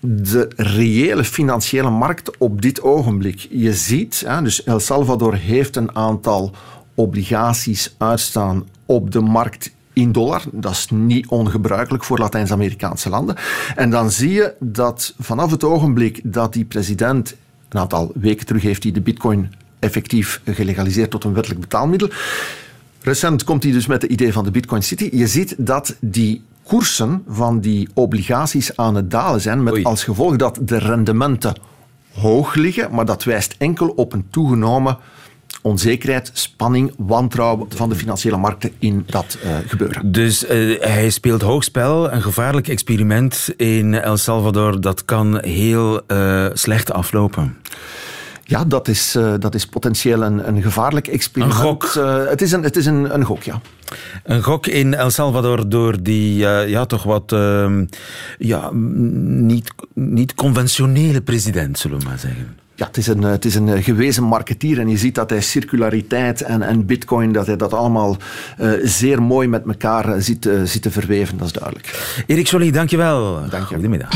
de 0.00 0.50
reële 0.56 1.24
financiële 1.24 1.90
markt 1.90 2.38
op 2.38 2.62
dit 2.62 2.82
ogenblik. 2.82 3.46
Je 3.50 3.74
ziet, 3.74 4.26
dus 4.42 4.64
El 4.64 4.80
Salvador 4.80 5.34
heeft 5.34 5.76
een 5.76 5.96
aantal 5.96 6.52
obligaties 6.94 7.94
uitstaan 7.98 8.66
op 8.86 9.10
de 9.10 9.20
markt 9.20 9.70
in 9.92 10.12
dollar. 10.12 10.42
Dat 10.52 10.72
is 10.72 10.86
niet 10.90 11.26
ongebruikelijk 11.26 12.04
voor 12.04 12.18
Latijns-Amerikaanse 12.18 13.08
landen. 13.08 13.36
En 13.76 13.90
dan 13.90 14.10
zie 14.10 14.32
je 14.32 14.54
dat 14.60 15.14
vanaf 15.18 15.50
het 15.50 15.64
ogenblik 15.64 16.20
dat 16.24 16.52
die 16.52 16.64
president, 16.64 17.36
een 17.68 17.80
aantal 17.80 18.12
weken 18.14 18.46
terug 18.46 18.62
heeft 18.62 18.82
hij 18.82 18.92
de 18.92 19.00
bitcoin 19.00 19.52
effectief 19.78 20.40
gelegaliseerd 20.44 21.10
tot 21.10 21.24
een 21.24 21.34
wettelijk 21.34 21.60
betaalmiddel. 21.60 22.08
Recent 23.02 23.44
komt 23.44 23.62
hij 23.62 23.72
dus 23.72 23.86
met 23.86 24.02
het 24.02 24.10
idee 24.10 24.32
van 24.32 24.44
de 24.44 24.50
Bitcoin 24.50 24.82
City. 24.82 25.08
Je 25.12 25.26
ziet 25.26 25.54
dat 25.58 25.96
die 26.00 26.42
koersen 26.68 27.22
van 27.28 27.60
die 27.60 27.88
obligaties 27.94 28.76
aan 28.76 28.94
het 28.94 29.10
dalen 29.10 29.40
zijn, 29.40 29.62
met 29.62 29.84
als 29.84 30.04
gevolg 30.04 30.36
dat 30.36 30.58
de 30.62 30.78
rendementen 30.78 31.54
hoog 32.14 32.54
liggen, 32.54 32.94
maar 32.94 33.04
dat 33.04 33.24
wijst 33.24 33.54
enkel 33.58 33.88
op 33.88 34.12
een 34.12 34.26
toegenomen 34.30 34.98
onzekerheid, 35.62 36.30
spanning, 36.32 36.92
wantrouwen 36.96 37.66
van 37.74 37.88
de 37.88 37.94
financiële 37.94 38.36
markten 38.36 38.72
in 38.78 39.04
dat 39.06 39.38
uh, 39.44 39.50
gebeuren. 39.66 40.12
Dus 40.12 40.44
uh, 40.44 40.80
hij 40.80 41.10
speelt 41.10 41.42
hoogspel, 41.42 42.12
een 42.12 42.22
gevaarlijk 42.22 42.68
experiment 42.68 43.54
in 43.56 43.94
El 43.94 44.16
Salvador, 44.16 44.80
dat 44.80 45.04
kan 45.04 45.38
heel 45.44 46.00
uh, 46.06 46.46
slecht 46.52 46.92
aflopen. 46.92 47.56
Ja, 48.48 48.64
dat 48.64 48.88
is, 48.88 49.16
uh, 49.16 49.34
dat 49.38 49.54
is 49.54 49.66
potentieel 49.66 50.22
een, 50.22 50.48
een 50.48 50.62
gevaarlijk 50.62 51.08
experiment. 51.08 51.58
Een 51.58 51.64
gok. 51.64 51.94
Uh, 51.96 52.26
het 52.28 52.42
is, 52.42 52.52
een, 52.52 52.62
het 52.62 52.76
is 52.76 52.86
een, 52.86 53.14
een 53.14 53.24
gok, 53.24 53.42
ja. 53.42 53.60
Een 54.24 54.42
gok 54.42 54.66
in 54.66 54.94
El 54.94 55.10
Salvador 55.10 55.68
door 55.68 56.02
die 56.02 56.42
uh, 56.42 56.68
ja, 56.68 56.86
toch 56.86 57.02
wat 57.02 57.36
ja, 58.38 58.70
niet, 58.72 59.72
niet 59.94 60.34
conventionele 60.34 61.20
president, 61.20 61.78
zullen 61.78 61.98
we 61.98 62.04
maar 62.04 62.18
zeggen. 62.18 62.56
Ja, 62.74 62.86
het 62.86 62.96
is, 62.96 63.06
een, 63.06 63.22
het 63.22 63.44
is 63.44 63.54
een 63.54 63.82
gewezen 63.82 64.22
marketeer 64.22 64.78
en 64.78 64.88
je 64.88 64.98
ziet 64.98 65.14
dat 65.14 65.30
hij 65.30 65.40
circulariteit 65.40 66.42
en, 66.42 66.62
en 66.62 66.86
bitcoin, 66.86 67.32
dat 67.32 67.46
hij 67.46 67.56
dat 67.56 67.72
allemaal 67.72 68.16
uh, 68.60 68.70
zeer 68.82 69.22
mooi 69.22 69.48
met 69.48 69.66
elkaar 69.66 70.22
ziet, 70.22 70.46
uh, 70.46 70.62
ziet 70.64 70.82
te 70.82 70.90
verweven, 70.90 71.38
dat 71.38 71.46
is 71.46 71.52
duidelijk. 71.52 72.22
Erik 72.26 72.46
Jolie, 72.46 72.72
dankjewel. 72.72 73.48
Dank 73.50 73.68
je. 73.68 73.74
Goedemiddag. 73.74 74.10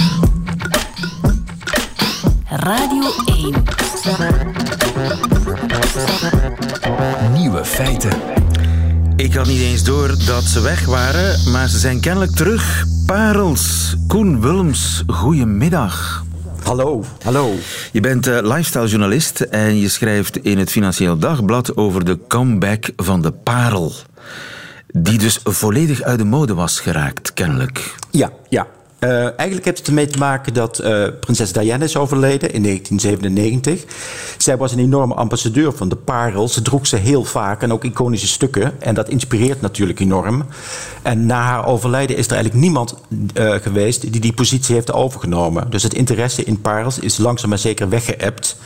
Radio 2.48 3.02
1. 3.26 3.81
Nieuwe 7.32 7.64
feiten. 7.64 8.10
Ik 9.16 9.34
had 9.34 9.46
niet 9.46 9.60
eens 9.60 9.84
door 9.84 10.08
dat 10.26 10.42
ze 10.42 10.60
weg 10.60 10.84
waren, 10.86 11.52
maar 11.52 11.68
ze 11.68 11.78
zijn 11.78 12.00
kennelijk 12.00 12.32
terug. 12.32 12.84
Parels, 13.06 13.96
Koen 14.06 14.40
Wulms, 14.40 15.02
goedemiddag. 15.06 16.24
Hallo, 16.62 17.04
hallo. 17.22 17.54
Je 17.92 18.00
bent 18.00 18.26
uh, 18.26 18.38
lifestyle-journalist 18.42 19.40
en 19.40 19.78
je 19.78 19.88
schrijft 19.88 20.36
in 20.36 20.58
het 20.58 20.70
Financieel 20.70 21.18
Dagblad 21.18 21.76
over 21.76 22.04
de 22.04 22.18
comeback 22.28 22.90
van 22.96 23.22
de 23.22 23.32
parel. 23.32 23.92
Die 24.86 25.18
dus 25.18 25.40
volledig 25.44 26.02
uit 26.02 26.18
de 26.18 26.24
mode 26.24 26.54
was 26.54 26.80
geraakt, 26.80 27.32
kennelijk. 27.32 27.94
Ja, 28.10 28.30
ja. 28.48 28.66
Uh, 29.04 29.10
eigenlijk 29.10 29.64
heeft 29.64 29.78
het 29.78 29.86
ermee 29.86 30.06
te 30.06 30.18
maken 30.18 30.54
dat 30.54 30.80
uh, 30.84 31.04
prinses 31.20 31.52
Diana 31.52 31.84
is 31.84 31.96
overleden 31.96 32.52
in 32.52 32.62
1997. 32.62 33.94
Zij 34.38 34.56
was 34.56 34.72
een 34.72 34.78
enorme 34.78 35.14
ambassadeur 35.14 35.72
van 35.72 35.88
de 35.88 35.96
parel. 35.96 36.48
Ze 36.48 36.62
droeg 36.62 36.86
ze 36.86 36.96
heel 36.96 37.24
vaak 37.24 37.62
en 37.62 37.72
ook 37.72 37.84
iconische 37.84 38.26
stukken. 38.26 38.82
En 38.82 38.94
dat 38.94 39.08
inspireert 39.08 39.60
natuurlijk 39.60 40.00
enorm. 40.00 40.44
En 41.02 41.26
na 41.26 41.42
haar 41.42 41.66
overlijden 41.66 42.16
is 42.16 42.26
er 42.26 42.32
eigenlijk 42.32 42.64
niemand 42.64 42.94
uh, 43.34 43.54
geweest 43.54 44.12
die 44.12 44.20
die 44.20 44.32
positie 44.32 44.74
heeft 44.74 44.92
overgenomen. 44.92 45.70
Dus 45.70 45.82
het 45.82 45.94
interesse 45.94 46.44
in 46.44 46.60
parels 46.60 46.98
is 46.98 47.18
langzaam 47.18 47.48
maar 47.48 47.58
zeker 47.58 47.88
weggeëpt. 47.88 48.56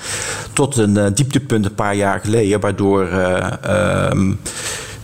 Tot 0.52 0.76
een 0.76 1.14
dieptepunt 1.14 1.64
een 1.64 1.74
paar 1.74 1.94
jaar 1.94 2.20
geleden, 2.20 2.60
waardoor 2.60 3.08
ehm, 3.08 4.32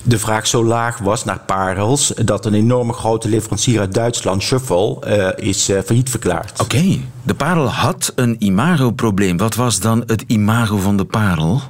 de 0.03 0.19
vraag 0.19 0.47
zo 0.47 0.65
laag 0.65 0.99
was 0.99 1.25
naar 1.25 1.39
parels 1.39 2.13
dat 2.25 2.47
een 2.47 2.55
enorme 2.55 2.93
grote 2.93 3.29
leverancier 3.29 3.81
uit 3.81 3.95
Duitsland, 3.95 4.43
Schuffel, 4.43 5.03
uh, 5.07 5.29
is 5.37 5.71
uh, 5.71 5.79
failliet 5.85 6.11
verklaard. 6.11 6.61
Oké, 6.61 6.77
okay. 6.77 7.05
de 7.23 7.35
parel 7.35 7.67
had 7.69 8.13
een 8.15 8.37
imagoprobleem. 8.39 9.37
Wat 9.37 9.55
was 9.55 9.81
dan 9.81 10.03
het 10.07 10.25
imago 10.27 10.77
van 10.77 10.97
de 10.97 11.05
parel? 11.05 11.61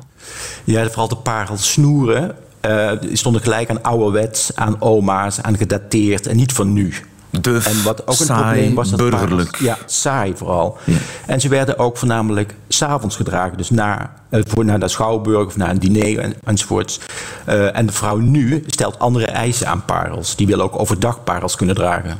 Ja, 0.64 0.87
vooral 0.87 1.09
de 1.09 1.16
parelsnoeren 1.16 2.37
uh, 2.66 2.90
stonden 3.12 3.42
gelijk 3.42 3.71
aan 3.71 3.83
ouderwets, 3.83 4.57
aan 4.57 4.81
oma's, 4.81 5.40
aan 5.40 5.57
gedateerd 5.57 6.27
en 6.27 6.37
niet 6.37 6.53
van 6.53 6.73
nu. 6.73 6.95
Duf, 7.40 7.66
en 7.66 7.83
wat 7.83 8.03
ook 8.03 8.09
een 8.09 8.27
saai, 8.27 8.42
probleem 8.42 8.75
was. 8.75 8.90
Dat 8.90 8.99
burgerlijk. 8.99 9.57
Ja, 9.57 9.79
saai 9.87 10.33
vooral. 10.37 10.79
Ja. 10.85 10.97
En 11.27 11.40
ze 11.40 11.49
werden 11.49 11.79
ook 11.79 11.97
voornamelijk 11.97 12.55
s'avonds 12.68 13.16
gedragen. 13.16 13.57
Dus 13.57 13.71
naar, 13.71 14.11
voor, 14.31 14.64
naar 14.64 14.81
de 14.81 14.88
schouwburg 14.88 15.47
of 15.47 15.57
naar 15.57 15.71
een 15.71 15.79
diner 15.79 16.18
en, 16.18 16.35
enzovoorts. 16.45 17.01
Uh, 17.49 17.77
en 17.77 17.87
de 17.87 17.92
vrouw 17.92 18.16
nu 18.16 18.64
stelt 18.66 18.99
andere 18.99 19.27
eisen 19.27 19.68
aan 19.68 19.85
parels. 19.85 20.37
Die 20.37 20.47
wil 20.47 20.61
ook 20.61 20.79
overdag 20.81 21.25
parels 21.25 21.57
kunnen 21.57 21.75
dragen. 21.75 22.18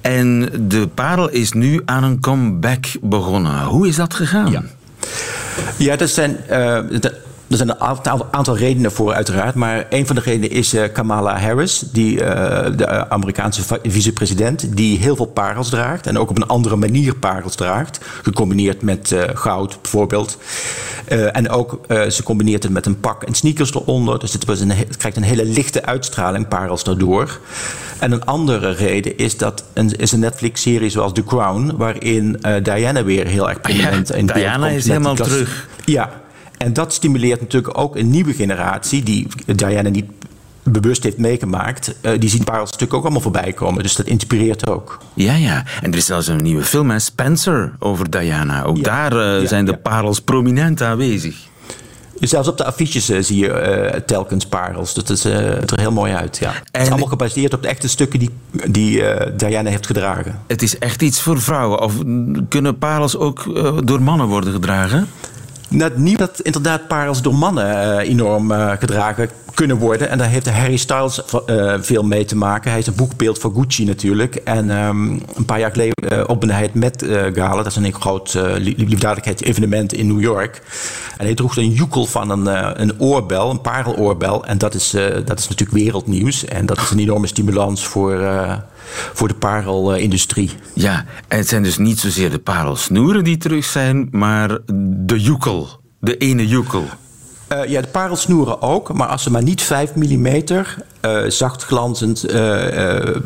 En 0.00 0.50
de 0.68 0.88
parel 0.94 1.28
is 1.28 1.52
nu 1.52 1.82
aan 1.84 2.04
een 2.04 2.20
comeback 2.20 2.84
begonnen. 3.00 3.64
Hoe 3.64 3.88
is 3.88 3.96
dat 3.96 4.14
gegaan? 4.14 4.50
Ja, 4.50 4.62
ja 5.78 5.96
dat 5.96 6.08
zijn... 6.08 6.36
Uh, 6.42 6.48
de, 7.00 7.20
er 7.52 7.58
zijn 7.58 7.70
een 7.70 7.80
aantal, 7.80 8.28
aantal, 8.30 8.56
redenen 8.56 8.92
voor, 8.92 9.14
uiteraard. 9.14 9.54
Maar 9.54 9.86
een 9.90 10.06
van 10.06 10.16
de 10.16 10.22
redenen 10.22 10.50
is 10.50 10.74
uh, 10.74 10.82
Kamala 10.92 11.38
Harris, 11.38 11.78
die, 11.92 12.12
uh, 12.12 12.26
de 12.76 13.08
Amerikaanse 13.08 13.62
vicepresident, 13.82 14.76
die 14.76 14.98
heel 14.98 15.16
veel 15.16 15.26
parels 15.26 15.68
draagt. 15.68 16.06
En 16.06 16.18
ook 16.18 16.30
op 16.30 16.36
een 16.36 16.46
andere 16.46 16.76
manier 16.76 17.14
parels 17.14 17.54
draagt. 17.54 18.00
Gecombineerd 18.22 18.82
met 18.82 19.10
uh, 19.10 19.22
goud 19.34 19.78
bijvoorbeeld. 19.82 20.38
en 21.32 21.50
ook 21.50 21.80
ze 22.08 22.22
combineert 22.22 22.62
het 22.62 22.72
met 22.72 22.86
een 22.86 23.00
pak 23.00 23.22
en 23.22 23.34
sneakers 23.34 23.74
eronder. 23.74 24.18
Dus 24.18 24.32
het, 24.32 24.44
was 24.44 24.60
een, 24.60 24.70
het 24.70 24.96
krijgt 24.96 25.16
een 25.16 25.22
hele 25.22 25.44
lichte 25.44 25.84
uitstraling, 25.84 26.48
parels 26.48 26.84
daardoor. 26.84 27.40
En 27.98 28.12
een 28.12 28.24
andere 28.24 28.70
reden 28.70 29.16
is 29.16 29.36
dat 29.36 29.64
een, 29.72 29.96
is 29.96 30.12
een 30.12 30.20
Netflix-serie 30.20 30.90
zoals 30.90 31.12
The 31.12 31.24
Crown, 31.24 31.72
waarin 31.76 32.40
Diana 32.62 33.04
weer 33.04 33.26
heel 33.26 33.48
erg 33.48 33.60
prominent 33.60 34.08
ja, 34.08 34.14
in 34.14 34.26
Diana 34.26 34.68
is 34.68 34.86
helemaal 34.86 35.14
terug. 35.14 35.68
Ja, 35.84 36.21
en 36.58 36.72
dat 36.72 36.92
stimuleert 36.92 37.40
natuurlijk 37.40 37.78
ook 37.78 37.96
een 37.96 38.10
nieuwe 38.10 38.32
generatie 38.32 39.02
die 39.02 39.26
Diana 39.46 39.88
niet 39.88 40.06
bewust 40.62 41.02
heeft 41.02 41.18
meegemaakt, 41.18 41.94
uh, 42.02 42.12
die 42.18 42.28
zien 42.28 42.44
parels 42.44 42.70
natuurlijk 42.70 42.94
ook 42.94 43.02
allemaal 43.02 43.20
voorbij 43.20 43.52
komen. 43.52 43.82
Dus 43.82 43.96
dat 43.96 44.06
inspireert 44.06 44.68
ook. 44.68 44.98
Ja, 45.14 45.34
ja. 45.34 45.64
En 45.82 45.90
er 45.90 45.96
is 45.96 46.06
zelfs 46.06 46.26
een 46.26 46.42
nieuwe 46.42 46.62
film, 46.62 46.90
hè? 46.90 46.98
Spencer, 46.98 47.72
over 47.78 48.10
Diana. 48.10 48.62
Ook 48.62 48.76
ja. 48.76 48.82
daar 48.82 49.12
uh, 49.12 49.42
ja, 49.42 49.48
zijn 49.48 49.64
de 49.64 49.70
ja. 49.70 49.76
parels 49.76 50.20
prominent 50.20 50.82
aanwezig. 50.82 51.36
Zelfs 52.20 52.48
op 52.48 52.56
de 52.56 52.64
affiches 52.64 53.10
uh, 53.10 53.22
zie 53.22 53.38
je 53.38 54.02
telkens 54.06 54.46
parels. 54.46 54.94
Dat 54.94 55.10
is, 55.10 55.24
het 55.24 55.70
er 55.70 55.80
heel 55.80 55.92
mooi 55.92 56.12
uit. 56.12 56.38
Ja. 56.38 56.48
En 56.48 56.60
het 56.72 56.82
is 56.82 56.88
allemaal 56.88 57.08
gebaseerd 57.08 57.54
op 57.54 57.62
de 57.62 57.68
echte 57.68 57.88
stukken 57.88 58.18
die, 58.18 58.30
die 58.68 59.02
Diana 59.36 59.70
heeft 59.70 59.86
gedragen. 59.86 60.40
Het 60.46 60.62
is 60.62 60.78
echt 60.78 61.02
iets 61.02 61.20
voor 61.20 61.40
vrouwen. 61.40 61.80
Of 61.80 61.94
kunnen 62.48 62.78
parels 62.78 63.16
ook 63.16 63.44
door 63.86 64.02
mannen 64.02 64.26
worden 64.26 64.52
gedragen? 64.52 65.08
Het 65.76 65.96
nieuw 65.96 66.16
dat 66.16 66.40
inderdaad 66.40 66.88
parels 66.88 67.22
door 67.22 67.34
mannen 67.34 67.64
uh, 67.64 68.08
enorm 68.08 68.50
uh, 68.50 68.72
gedragen 68.78 69.30
kunnen 69.54 69.76
worden. 69.76 70.08
En 70.08 70.18
daar 70.18 70.28
heeft 70.28 70.50
Harry 70.50 70.76
Styles 70.76 71.22
uh, 71.46 71.74
veel 71.80 72.02
mee 72.02 72.24
te 72.24 72.36
maken. 72.36 72.70
Hij 72.70 72.80
is 72.80 72.86
een 72.86 72.94
boekbeeld 72.94 73.38
voor 73.38 73.52
Gucci 73.54 73.84
natuurlijk. 73.84 74.34
En 74.34 74.70
um, 74.70 75.22
een 75.34 75.44
paar 75.44 75.58
jaar 75.58 75.70
geleden 75.70 76.28
opende 76.28 76.52
hij 76.52 76.62
het 76.62 76.74
Met 76.74 77.04
Gala. 77.32 77.62
Dat 77.62 77.66
is 77.66 77.76
een 77.76 77.94
groot 77.94 78.38
liefdadigheidsevenement 78.76 79.92
in 79.92 80.06
New 80.06 80.20
York. 80.20 80.62
En 81.18 81.24
hij 81.24 81.34
droeg 81.34 81.56
een 81.56 81.70
joekel 81.70 82.06
van 82.06 82.30
een, 82.30 82.46
een 82.80 83.00
oorbel, 83.00 83.50
een 83.50 83.60
pareloorbel. 83.60 84.44
En 84.44 84.58
dat 84.58 84.74
is, 84.74 84.90
dat 85.24 85.38
is 85.38 85.48
natuurlijk 85.48 85.78
wereldnieuws. 85.78 86.44
En 86.44 86.66
dat 86.66 86.78
is 86.78 86.90
een 86.90 86.98
enorme 86.98 87.26
stimulans 87.26 87.86
voor 87.86 88.12
voor 89.12 89.28
de 89.28 89.34
parelindustrie. 89.34 90.50
Ja, 90.74 91.04
en 91.28 91.38
het 91.38 91.48
zijn 91.48 91.62
dus 91.62 91.78
niet 91.78 91.98
zozeer 91.98 92.30
de 92.30 92.38
parelsnoeren 92.38 93.24
die 93.24 93.36
terug 93.36 93.64
zijn, 93.64 94.08
maar 94.10 94.58
de 95.06 95.20
joekel, 95.20 95.80
de 96.00 96.16
ene 96.16 96.46
joekel. 96.48 96.84
Uh, 97.52 97.64
ja, 97.66 97.80
de 97.80 97.88
parelsnoeren 97.88 98.62
ook, 98.62 98.92
maar 98.92 99.08
als 99.08 99.22
ze 99.22 99.30
maar 99.30 99.42
niet 99.42 99.62
5 99.62 99.94
mm 99.94 100.26
uh, 100.26 100.64
zacht 101.28 101.64
glanzend 101.64 102.32
uh, 102.32 103.16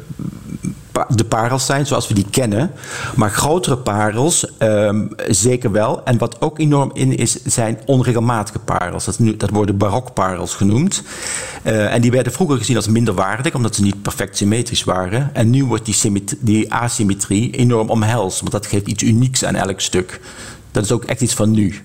de 1.08 1.24
parels 1.24 1.66
zijn 1.66 1.86
zoals 1.86 2.08
we 2.08 2.14
die 2.14 2.26
kennen. 2.30 2.70
Maar 3.14 3.30
grotere 3.30 3.76
parels 3.76 4.46
um, 4.58 5.08
zeker 5.28 5.72
wel. 5.72 6.04
En 6.04 6.18
wat 6.18 6.40
ook 6.40 6.58
enorm 6.58 6.90
in 6.94 7.16
is, 7.16 7.42
zijn 7.44 7.78
onregelmatige 7.84 8.58
parels. 8.58 9.04
Dat, 9.04 9.18
nu, 9.18 9.36
dat 9.36 9.50
worden 9.50 9.76
barokparels 9.76 10.54
genoemd. 10.54 11.02
Uh, 11.64 11.94
en 11.94 12.00
die 12.00 12.10
werden 12.10 12.32
vroeger 12.32 12.58
gezien 12.58 12.76
als 12.76 12.88
minderwaardig, 12.88 13.54
omdat 13.54 13.74
ze 13.74 13.82
niet 13.82 14.02
perfect 14.02 14.36
symmetrisch 14.36 14.84
waren. 14.84 15.30
En 15.34 15.50
nu 15.50 15.64
wordt 15.64 15.84
die, 15.84 16.24
die 16.38 16.72
asymmetrie 16.72 17.50
enorm 17.50 17.88
omhelst, 17.90 18.40
want 18.40 18.52
dat 18.52 18.66
geeft 18.66 18.86
iets 18.86 19.02
unieks 19.02 19.44
aan 19.44 19.54
elk 19.54 19.80
stuk. 19.80 20.20
Dat 20.70 20.84
is 20.84 20.92
ook 20.92 21.04
echt 21.04 21.20
iets 21.20 21.34
van 21.34 21.50
nu. 21.50 21.82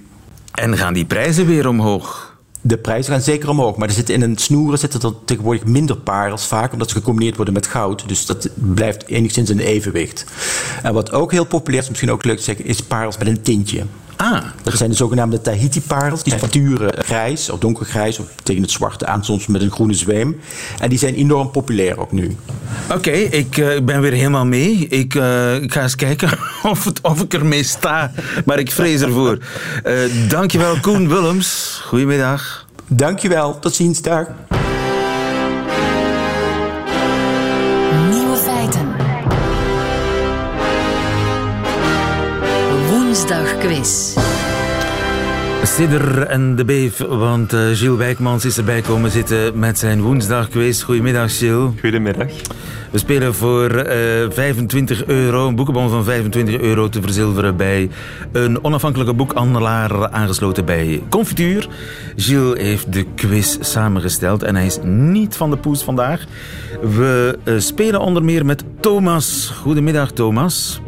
En 0.52 0.78
gaan 0.78 0.93
die 0.93 1.06
prijzen 1.06 1.45
weer 1.45 1.67
omhoog? 1.67 2.31
De 2.62 2.78
prijzen 2.78 3.12
gaan 3.13 3.21
zeker 3.21 3.50
omhoog, 3.50 3.76
maar 3.76 3.88
er 3.88 3.93
zitten 3.93 4.15
in 4.15 4.21
een 4.21 4.38
snoeren 4.38 4.80
zitten 4.80 5.02
er 5.02 5.13
tegenwoordig 5.26 5.65
minder 5.65 5.97
parels 5.97 6.47
vaak, 6.47 6.74
omdat 6.74 6.89
ze 6.89 6.95
gecombineerd 6.95 7.36
worden 7.36 7.54
met 7.54 7.67
goud. 7.67 8.08
Dus 8.08 8.26
dat 8.26 8.50
blijft 8.56 9.08
enigszins 9.08 9.50
in 9.50 9.60
evenwicht. 9.60 10.26
En 10.84 10.93
wat 10.93 11.12
ook 11.12 11.32
heel 11.32 11.45
populair 11.45 11.82
is, 11.82 11.89
misschien 11.89 12.12
ook 12.12 12.26
leuk 12.26 12.38
te 12.38 12.43
zeggen, 12.43 12.65
is 12.65 12.82
parels 12.82 13.17
met 13.17 13.28
een 13.28 13.41
tintje. 13.41 13.84
Ah. 14.22 14.44
Dat 14.64 14.78
zijn 14.78 14.90
de 14.90 14.96
zogenaamde 14.96 15.42
Tahiti-parels. 15.42 16.24
Die 16.24 16.34
zijn 16.38 16.52
van 16.52 16.90
grijs 16.98 17.50
of 17.50 17.60
donkergrijs 17.60 18.20
of 18.20 18.26
tegen 18.44 18.62
het 18.62 18.72
zwarte 18.72 19.06
aan, 19.06 19.26
soms 19.26 19.48
met 19.48 19.62
een 19.62 19.72
groene 19.72 19.94
zweem. 19.94 20.40
En 20.80 20.90
die 20.90 21.00
zijn 21.00 21.16
enorm 21.16 21.52
populair 21.52 21.98
ook 21.98 22.12
nu. 22.12 22.36
Oké, 22.92 23.12
ik 23.12 23.58
uh, 23.58 23.80
ben 23.80 24.02
weer 24.02 24.12
helemaal 24.12 24.46
mee. 24.46 24.88
Ik, 24.88 25.14
uh, 25.14 25.56
ik, 25.56 25.74
ga 25.74 25.82
eens 25.82 25.96
kijken 25.96 26.30
of, 26.64 26.84
het, 26.84 27.02
of 27.02 27.22
ik 27.22 27.34
ermee 27.34 27.64
sta. 27.64 28.12
Maar 28.46 28.60
ik 28.60 28.72
vrees 28.72 29.02
ervoor. 29.02 29.38
Uh, 29.86 30.30
dankjewel, 30.30 30.76
Koen 30.82 31.08
Willems. 31.08 31.82
Goedemiddag. 31.86 32.68
Dankjewel. 32.88 33.60
Tot 33.60 33.74
ziens. 33.76 34.02
Dag. 34.02 34.28
Nieuwe 38.10 38.36
feiten. 38.36 38.92
Woensdagquiz. 42.90 44.11
Sidder 45.72 46.22
en 46.22 46.56
de 46.56 46.66
Beef, 46.66 46.98
want 46.98 47.54
uh, 47.54 47.60
Gilles 47.60 47.98
Wijkmans 47.98 48.46
is 48.46 48.58
erbij 48.58 48.82
komen 48.82 49.12
zitten 49.12 49.60
met 49.60 49.78
zijn 49.78 50.02
woensdagquiz. 50.02 50.84
Goedemiddag, 50.84 51.38
Gilles. 51.38 51.72
Goedemiddag. 51.80 52.28
We 52.92 52.98
spelen 52.98 53.34
voor 53.34 53.72
uh, 53.72 53.86
25 54.30 55.06
euro, 55.06 55.48
een 55.48 55.56
boekenbon 55.56 55.90
van 55.90 56.04
25 56.04 56.60
euro 56.60 56.90
te 56.90 57.02
verzilveren 57.02 57.58
bij 57.58 57.90
een 58.32 58.64
onafhankelijke 58.64 59.14
boekhandelaar 59.14 60.10
aangesloten 60.10 60.66
bij 60.66 61.02
Confituur. 61.10 61.68
Gilles 62.16 62.62
heeft 62.62 62.94
de 62.94 63.06
quiz 63.16 63.58
samengesteld 63.60 64.44
en 64.44 64.56
hij 64.56 64.66
is 64.66 64.80
niet 64.84 65.36
van 65.36 65.50
de 65.50 65.58
poes 65.58 65.84
vandaag. 65.84 66.26
We 66.82 67.38
uh, 67.44 67.60
spelen 67.60 68.00
onder 68.00 68.24
meer 68.24 68.46
met 68.46 68.64
Thomas. 68.80 69.54
Goedemiddag, 69.62 70.12
Thomas. 70.12 70.82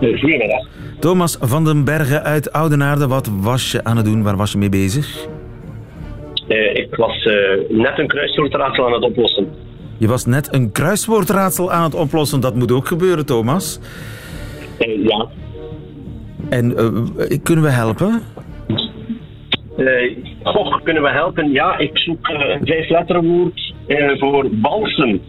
Goedemiddag. 0.00 0.74
Thomas 1.04 1.36
van 1.40 1.64
den 1.64 1.84
Bergen 1.84 2.22
uit 2.22 2.52
Oudenaarde, 2.52 3.06
wat 3.06 3.30
was 3.40 3.72
je 3.72 3.84
aan 3.84 3.96
het 3.96 4.04
doen? 4.04 4.22
Waar 4.22 4.36
was 4.36 4.52
je 4.52 4.58
mee 4.58 4.68
bezig? 4.68 5.26
Uh, 6.48 6.74
ik 6.74 6.94
was 6.96 7.24
uh, 7.24 7.34
net 7.68 7.98
een 7.98 8.06
kruiswoordraadsel 8.06 8.86
aan 8.86 8.92
het 8.92 9.02
oplossen. 9.02 9.48
Je 9.98 10.08
was 10.08 10.26
net 10.26 10.54
een 10.54 10.72
kruiswoordraadsel 10.72 11.72
aan 11.72 11.82
het 11.82 11.94
oplossen. 11.94 12.40
Dat 12.40 12.54
moet 12.54 12.72
ook 12.72 12.86
gebeuren, 12.86 13.26
Thomas. 13.26 13.80
Uh, 14.78 15.04
ja. 15.04 15.28
En 16.48 16.74
kunnen 17.42 17.64
we 17.64 17.70
helpen? 17.70 18.22
goh, 20.42 20.82
kunnen 20.82 21.02
we 21.02 21.10
helpen? 21.10 21.52
Ja, 21.52 21.78
ik 21.78 21.98
zoek 21.98 22.28
een 22.28 22.66
vijfletterwoord 22.66 23.74
voor 24.18 24.48
balsem. 24.50 25.20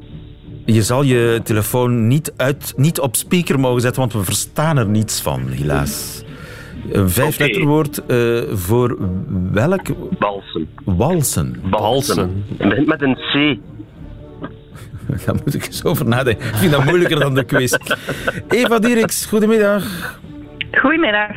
Je 0.65 0.82
zal 0.82 1.04
je 1.04 1.39
telefoon 1.43 2.08
niet, 2.08 2.34
uit, 2.38 2.73
niet 2.78 2.99
op 2.99 3.15
speaker 3.15 3.60
mogen 3.60 3.82
zetten, 3.82 4.01
want 4.01 4.13
we 4.13 4.23
verstaan 4.23 4.78
er 4.78 4.88
niets 4.88 5.21
van, 5.21 5.47
helaas. 5.47 6.23
Een 6.91 7.10
vijfletterwoord 7.10 8.01
uh, 8.08 8.41
voor 8.51 8.97
welk? 9.51 10.17
Balsen. 10.19 10.67
Walsen. 10.84 11.56
Balsen. 11.69 12.43
Balsen. 12.58 12.86
Met 12.86 13.01
een 13.01 13.15
C. 13.15 13.60
Daar 15.25 15.36
moet 15.36 15.54
ik 15.54 15.65
eens 15.65 15.84
over 15.84 16.08
nadenken. 16.08 16.47
Ik 16.47 16.56
vind 16.56 16.71
dat 16.71 16.86
moeilijker 16.86 17.19
dan 17.19 17.36
de 17.36 17.43
quiz. 17.43 17.73
Eva 18.49 18.80
Dieriks, 18.80 19.25
goedemiddag. 19.25 20.19
Goedemiddag. 20.71 21.32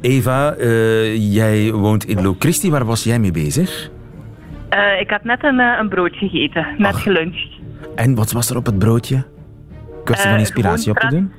Eva, 0.00 0.56
uh, 0.56 1.34
jij 1.34 1.72
woont 1.72 2.04
in 2.04 2.22
Locristi. 2.22 2.70
Waar 2.70 2.84
was 2.84 3.04
jij 3.04 3.18
mee 3.18 3.32
bezig? 3.32 3.90
Uh, 4.74 5.00
ik 5.00 5.10
had 5.10 5.24
net 5.24 5.44
een, 5.44 5.58
een 5.58 5.88
broodje 5.88 6.28
gegeten. 6.28 6.66
Net 6.78 6.94
Ach. 6.94 7.02
geluncht. 7.02 7.55
En 7.96 8.14
wat 8.14 8.32
was 8.32 8.50
er 8.50 8.56
op 8.56 8.66
het 8.66 8.78
broodje? 8.78 9.24
Kwestie 10.04 10.30
van 10.30 10.38
inspiratie 10.38 10.90
op 10.90 10.98
te 10.98 11.06
doen? 11.06 11.32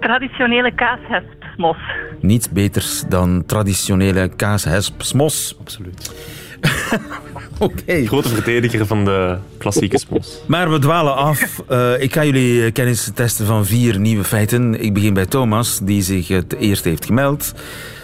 Traditionele 0.00 0.74
kaashespsmos. 0.74 1.76
Niets 2.20 2.50
beters 2.50 3.04
dan 3.08 3.44
traditionele 3.46 4.28
kaashespsmos. 4.28 5.56
Absoluut. 5.60 6.14
Oké. 7.58 7.80
Okay. 7.82 8.06
Grote 8.06 8.28
verdediger 8.28 8.86
van 8.86 9.04
de 9.04 9.36
klassieke 9.58 9.98
smos. 9.98 10.42
Maar 10.46 10.70
we 10.70 10.78
dwalen 10.78 11.16
af. 11.16 11.62
Uh, 11.70 12.02
ik 12.02 12.12
ga 12.12 12.24
jullie 12.24 12.70
kennis 12.70 13.10
testen 13.14 13.46
van 13.46 13.66
vier 13.66 13.98
nieuwe 13.98 14.24
feiten. 14.24 14.82
Ik 14.82 14.94
begin 14.94 15.14
bij 15.14 15.26
Thomas, 15.26 15.78
die 15.78 16.02
zich 16.02 16.28
het 16.28 16.54
eerst 16.54 16.84
heeft 16.84 17.04
gemeld. 17.04 17.54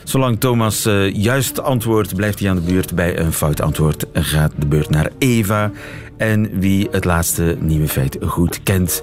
Zolang 0.05 0.41
Thomas 0.41 0.87
uh, 0.87 1.15
juist 1.15 1.63
antwoordt, 1.63 2.15
blijft 2.15 2.39
hij 2.39 2.51
aan 2.51 2.57
de 2.57 2.73
beurt. 2.73 2.95
Bij 2.95 3.19
een 3.19 3.33
fout 3.33 3.61
antwoord 3.61 4.07
gaat 4.13 4.53
de 4.57 4.67
beurt 4.67 4.91
naar 4.91 5.11
Eva. 5.19 5.71
En 6.17 6.59
wie 6.59 6.89
het 6.91 7.05
laatste 7.05 7.57
nieuwe 7.61 7.89
feit 7.89 8.17
goed 8.21 8.63
kent, 8.63 9.03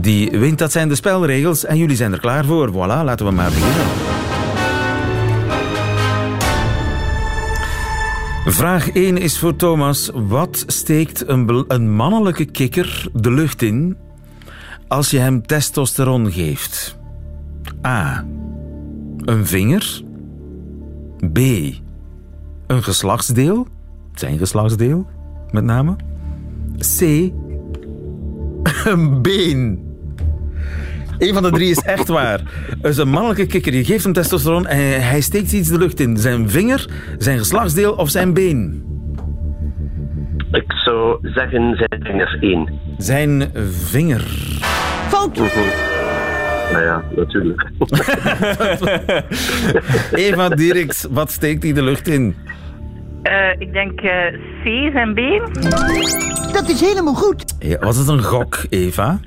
die 0.00 0.30
wint. 0.30 0.58
Dat 0.58 0.72
zijn 0.72 0.88
de 0.88 0.94
spelregels 0.94 1.64
en 1.64 1.76
jullie 1.76 1.96
zijn 1.96 2.12
er 2.12 2.20
klaar 2.20 2.44
voor. 2.44 2.70
Voilà, 2.70 3.04
laten 3.04 3.26
we 3.26 3.32
maar 3.32 3.50
beginnen. 3.50 3.86
Vraag 8.46 8.90
1 8.90 9.16
is 9.16 9.38
voor 9.38 9.56
Thomas. 9.56 10.10
Wat 10.14 10.64
steekt 10.66 11.28
een, 11.28 11.64
een 11.68 11.94
mannelijke 11.94 12.44
kikker 12.44 13.08
de 13.12 13.30
lucht 13.30 13.62
in 13.62 13.96
als 14.88 15.10
je 15.10 15.18
hem 15.18 15.46
testosteron 15.46 16.32
geeft? 16.32 16.98
A. 17.86 18.26
Een 19.16 19.46
vinger. 19.46 20.06
B. 21.32 21.38
Een 22.66 22.82
geslachtsdeel. 22.82 23.66
Zijn 24.14 24.38
geslachtsdeel, 24.38 25.06
met 25.50 25.64
name. 25.64 25.96
C. 26.78 27.00
Een 28.84 29.22
been. 29.22 29.86
Een 31.18 31.34
van 31.34 31.42
de 31.42 31.50
drie 31.50 31.70
is 31.70 31.78
echt 31.78 32.08
waar. 32.08 32.40
Dus 32.80 32.96
een 32.96 33.08
mannelijke 33.08 33.46
kikker, 33.46 33.74
je 33.74 33.84
geeft 33.84 34.04
hem 34.04 34.12
testosteron 34.12 34.66
en 34.66 35.08
hij 35.08 35.20
steekt 35.20 35.52
iets 35.52 35.68
de 35.68 35.78
lucht 35.78 36.00
in. 36.00 36.16
Zijn 36.16 36.50
vinger, 36.50 36.88
zijn 37.18 37.38
geslachtsdeel 37.38 37.92
of 37.92 38.10
zijn 38.10 38.34
been? 38.34 38.82
Ik 40.52 40.72
zou 40.72 41.18
zeggen 41.22 41.76
zijn 41.76 42.02
vinger 42.04 42.38
één. 42.40 42.72
Zijn 42.98 43.50
vinger. 43.70 44.20
Fout! 45.08 45.87
Nou 46.72 46.84
ja, 46.84 47.02
natuurlijk. 47.16 47.70
Eva 50.26 50.48
Dirks, 50.48 51.06
wat 51.10 51.30
steekt 51.30 51.62
hij 51.62 51.72
de 51.72 51.82
lucht 51.82 52.08
in? 52.08 52.36
Uh, 53.22 53.60
ik 53.60 53.72
denk 53.72 54.00
uh, 54.00 54.10
C, 54.62 54.92
zijn 54.92 55.14
been. 55.14 55.42
Dat 56.52 56.68
is 56.68 56.80
helemaal 56.80 57.14
goed. 57.14 57.54
Ja, 57.58 57.78
was 57.78 57.96
het 57.96 58.08
een 58.08 58.22
gok, 58.22 58.64
Eva? 58.68 59.20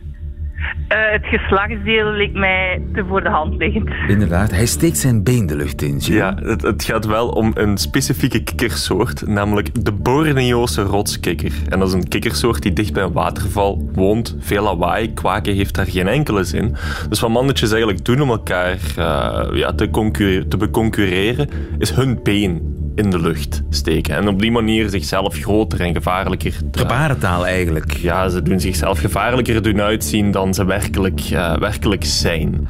Eh, 0.91 1.11
het 1.11 1.25
geslachtsdeel 1.25 2.11
leek 2.11 2.33
mij 2.33 2.81
te 2.93 3.05
voor 3.07 3.23
de 3.23 3.29
hand 3.29 3.55
liggend. 3.57 3.89
Inderdaad, 4.07 4.51
hij 4.51 4.65
steekt 4.65 4.97
zijn 4.97 5.23
been 5.23 5.45
de 5.45 5.55
lucht 5.55 5.81
in. 5.81 5.97
Ja, 5.99 6.35
het, 6.43 6.61
het 6.61 6.83
gaat 6.83 7.05
wel 7.05 7.29
om 7.29 7.51
een 7.53 7.77
specifieke 7.77 8.43
kikkersoort, 8.43 9.27
namelijk 9.27 9.85
de 9.85 9.91
Borneoose 9.91 10.81
rotskikker. 10.81 11.51
En 11.69 11.79
dat 11.79 11.87
is 11.87 11.93
een 11.93 12.07
kikkersoort 12.07 12.61
die 12.61 12.73
dicht 12.73 12.93
bij 12.93 13.03
een 13.03 13.11
waterval 13.11 13.89
woont. 13.93 14.37
Veel 14.39 14.63
lawaai, 14.63 15.13
kwaken 15.13 15.53
heeft 15.53 15.75
daar 15.75 15.87
geen 15.87 16.07
enkele 16.07 16.43
zin. 16.43 16.75
Dus 17.09 17.19
wat 17.19 17.29
mannetjes 17.29 17.71
eigenlijk 17.71 18.05
doen 18.05 18.21
om 18.21 18.29
elkaar 18.29 18.77
eh, 18.97 19.57
ja, 19.57 19.73
te, 19.73 20.45
te 20.47 20.57
beconcurreren, 20.57 21.49
is 21.77 21.91
hun 21.91 22.19
been 22.23 22.80
in 22.95 23.09
de 23.09 23.19
lucht 23.19 23.61
steken. 23.69 24.15
En 24.15 24.27
op 24.27 24.39
die 24.41 24.51
manier 24.51 24.89
zichzelf 24.89 25.35
groter 25.35 25.79
en 25.81 25.93
gevaarlijker... 25.93 26.53
Gebarentaal 26.71 27.45
eigenlijk. 27.47 27.97
Ja, 27.97 28.29
ze 28.29 28.41
doen 28.41 28.59
zichzelf 28.59 28.99
gevaarlijker 28.99 29.61
doen 29.61 29.81
uitzien 29.81 30.31
dan 30.31 30.53
ze 30.53 30.65
werkelijk, 30.65 31.19
eh, 31.19 31.57
werkelijk 31.57 32.03
zijn. 32.05 32.67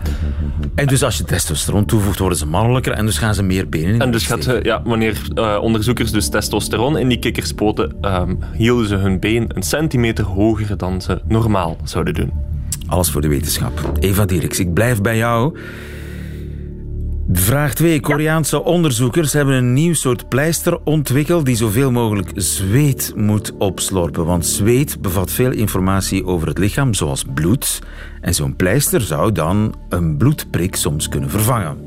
En 0.75 0.87
dus 0.87 1.03
als 1.03 1.17
je 1.17 1.23
testosteron 1.23 1.85
toevoegt, 1.85 2.19
worden 2.19 2.37
ze 2.37 2.45
mannelijker 2.45 2.91
en 2.93 3.05
dus 3.05 3.17
gaan 3.17 3.33
ze 3.33 3.43
meer 3.43 3.69
benen 3.69 3.93
in 3.93 4.01
En 4.01 4.11
dus 4.11 4.27
gaat, 4.27 4.43
ze- 4.43 4.59
ja, 4.63 4.81
wanneer 4.83 5.21
eh, 5.33 5.57
onderzoekers 5.61 6.11
dus 6.11 6.29
testosteron 6.29 6.97
in 6.97 7.07
die 7.07 7.19
kikkers 7.19 7.47
spoten, 7.47 7.93
ehm, 8.01 8.35
hielden 8.53 8.87
ze 8.87 8.95
hun 8.95 9.19
been 9.19 9.45
een 9.47 9.63
centimeter 9.63 10.25
hoger 10.25 10.77
dan 10.77 11.01
ze 11.01 11.21
normaal 11.27 11.77
zouden 11.83 12.13
doen. 12.13 12.31
Alles 12.87 13.09
voor 13.11 13.21
de 13.21 13.27
wetenschap. 13.27 13.91
Eva 13.99 14.25
Dierks, 14.25 14.59
ik 14.59 14.73
blijf 14.73 15.01
bij 15.01 15.17
jou. 15.17 15.57
Vraag 17.33 17.73
2. 17.73 17.99
Koreaanse 17.99 18.63
onderzoekers 18.63 19.33
hebben 19.33 19.55
een 19.55 19.73
nieuw 19.73 19.93
soort 19.93 20.29
pleister 20.29 20.79
ontwikkeld 20.83 21.45
die 21.45 21.55
zoveel 21.55 21.91
mogelijk 21.91 22.31
zweet 22.35 23.13
moet 23.15 23.53
opslorpen. 23.57 24.25
Want 24.25 24.45
zweet 24.45 25.01
bevat 25.01 25.31
veel 25.31 25.51
informatie 25.51 26.25
over 26.25 26.47
het 26.47 26.57
lichaam, 26.57 26.93
zoals 26.93 27.25
bloed. 27.33 27.81
En 28.21 28.33
zo'n 28.33 28.55
pleister 28.55 29.01
zou 29.01 29.31
dan 29.31 29.75
een 29.89 30.17
bloedprik 30.17 30.75
soms 30.75 31.09
kunnen 31.09 31.29
vervangen. 31.29 31.77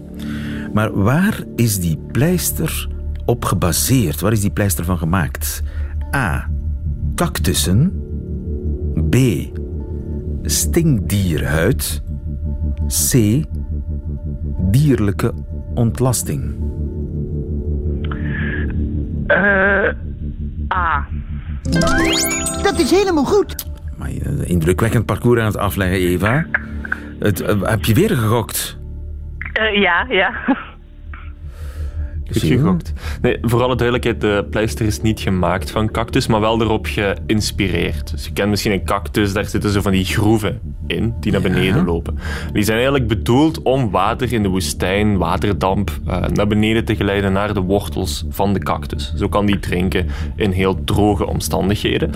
Maar 0.72 1.02
waar 1.02 1.44
is 1.56 1.78
die 1.78 1.98
pleister 2.12 2.88
op 3.24 3.44
gebaseerd? 3.44 4.20
Waar 4.20 4.32
is 4.32 4.40
die 4.40 4.52
pleister 4.52 4.84
van 4.84 4.98
gemaakt? 4.98 5.62
A. 6.14 6.50
Cactussen. 7.14 7.92
B 9.10 9.16
stinkdierhuid. 10.44 12.02
C. 12.86 13.42
Dierlijke 14.74 15.32
ontlasting. 15.74 16.54
Eh 19.26 19.88
A. 20.74 21.06
Dat 22.62 22.78
is 22.78 22.90
helemaal 22.90 23.24
goed. 23.24 23.66
Maar 23.96 24.10
je 24.10 24.26
een 24.26 24.46
indrukwekkend 24.46 25.06
parcours 25.06 25.40
aan 25.40 25.46
het 25.46 25.56
afleggen, 25.56 25.98
Eva. 25.98 26.46
Het, 27.18 27.40
eh, 27.40 27.62
heb 27.62 27.84
je 27.84 27.94
weer 27.94 28.10
gegokt? 28.10 28.78
Eh, 29.52 29.80
ja, 29.80 30.06
ja. 30.08 30.32
Goed 32.32 32.42
gegokt. 32.42 32.92
Nee, 33.22 33.38
voor 33.42 33.62
alle 33.62 33.76
duidelijkheid, 33.76 34.20
de 34.20 34.46
pleister 34.50 34.86
is 34.86 35.00
niet 35.00 35.20
gemaakt 35.20 35.70
van 35.70 35.90
cactus, 35.90 36.26
maar 36.26 36.40
wel 36.40 36.60
erop 36.62 36.86
geïnspireerd. 36.86 38.10
Dus 38.10 38.24
je 38.24 38.32
kent 38.32 38.50
misschien 38.50 38.72
een 38.72 38.84
cactus, 38.84 39.32
daar 39.32 39.44
zitten 39.44 39.70
zo 39.70 39.80
van 39.80 39.92
die 39.92 40.04
groeven 40.04 40.60
in, 40.86 41.14
die 41.20 41.32
naar 41.32 41.40
beneden 41.40 41.84
lopen. 41.84 42.18
Die 42.52 42.62
zijn 42.62 42.76
eigenlijk 42.76 43.08
bedoeld 43.08 43.62
om 43.62 43.90
water 43.90 44.32
in 44.32 44.42
de 44.42 44.48
woestijn, 44.48 45.16
waterdamp, 45.18 45.90
eh, 46.06 46.26
naar 46.26 46.46
beneden 46.46 46.84
te 46.84 46.96
geleiden 46.96 47.32
naar 47.32 47.54
de 47.54 47.60
wortels 47.60 48.24
van 48.28 48.52
de 48.52 48.58
cactus. 48.58 49.12
Zo 49.16 49.28
kan 49.28 49.46
die 49.46 49.58
drinken 49.58 50.06
in 50.36 50.50
heel 50.50 50.84
droge 50.84 51.26
omstandigheden. 51.26 52.10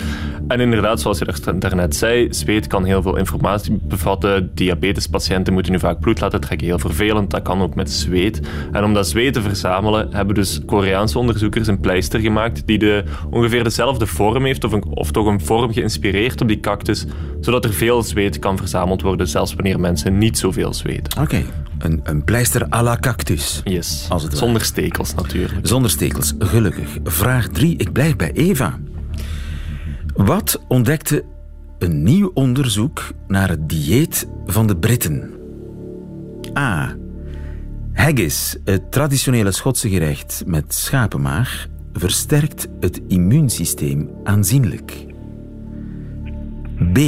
En 0.49 0.61
inderdaad, 0.61 1.01
zoals 1.01 1.19
je 1.19 1.25
daar- 1.25 1.59
daarnet 1.59 1.97
zei, 1.97 2.27
zweet 2.31 2.67
kan 2.67 2.85
heel 2.85 3.03
veel 3.03 3.17
informatie 3.17 3.79
bevatten. 3.83 4.51
Diabetespatiënten 4.55 5.53
moeten 5.53 5.73
nu 5.73 5.79
vaak 5.79 6.01
bloed 6.01 6.21
laten 6.21 6.41
trekken, 6.41 6.67
heel 6.67 6.79
vervelend. 6.79 7.31
Dat 7.31 7.43
kan 7.43 7.61
ook 7.63 7.75
met 7.75 7.91
zweet. 7.91 8.41
En 8.73 8.85
om 8.85 8.95
dat 8.95 9.09
zweet 9.09 9.33
te 9.33 9.43
verzamelen, 9.43 9.98
hebben 10.11 10.35
dus 10.35 10.61
Koreaanse 10.67 11.19
onderzoekers 11.19 11.67
een 11.67 11.81
pleister 11.81 12.21
gemaakt 12.21 12.63
die 12.67 12.79
de, 12.79 13.05
ongeveer 13.31 13.65
dezelfde 13.65 14.07
vorm 14.07 14.45
heeft, 14.45 14.65
of, 14.65 14.73
een, 14.73 14.85
of 14.85 15.11
toch 15.11 15.27
een 15.27 15.41
vorm 15.41 15.73
geïnspireerd 15.73 16.41
op 16.41 16.49
die 16.49 16.61
cactus, 16.61 17.07
zodat 17.41 17.65
er 17.65 17.73
veel 17.73 18.03
zweet 18.03 18.39
kan 18.39 18.57
verzameld 18.57 19.03
worden, 19.03 19.29
zelfs 19.29 19.55
wanneer 19.55 19.81
mensen 19.81 20.19
niet 20.19 20.39
zoveel 20.39 20.75
zweten. 20.75 21.23
Oké, 21.23 21.43
een, 21.79 22.01
een 22.03 22.25
pleister 22.25 22.67
à 22.75 22.83
la 22.83 22.97
cactus. 22.97 23.61
Yes, 23.65 24.07
Als 24.09 24.23
het 24.23 24.39
zonder 24.39 24.63
stekels 24.63 25.15
natuurlijk. 25.15 25.67
Zonder 25.67 25.91
stekels, 25.91 26.35
gelukkig. 26.39 26.89
Vraag 27.05 27.49
3, 27.49 27.77
ik 27.77 27.93
blijf 27.93 28.17
bij 28.17 28.33
Eva. 28.33 28.79
Wat 30.15 30.65
ontdekte 30.69 31.25
een 31.79 32.03
nieuw 32.03 32.31
onderzoek 32.35 33.11
naar 33.27 33.49
het 33.49 33.69
dieet 33.69 34.29
van 34.47 34.67
de 34.67 34.77
Britten? 34.77 35.31
A. 36.57 36.97
Haggis, 37.99 38.57
het 38.65 38.93
traditionele 38.93 39.53
Schotse 39.53 39.89
gerecht 39.89 40.43
met 40.47 40.75
schapenmaag, 40.75 41.67
versterkt 41.93 42.69
het 42.81 43.01
immuunsysteem 43.09 44.11
aanzienlijk. 44.25 45.07
B. 46.93 46.99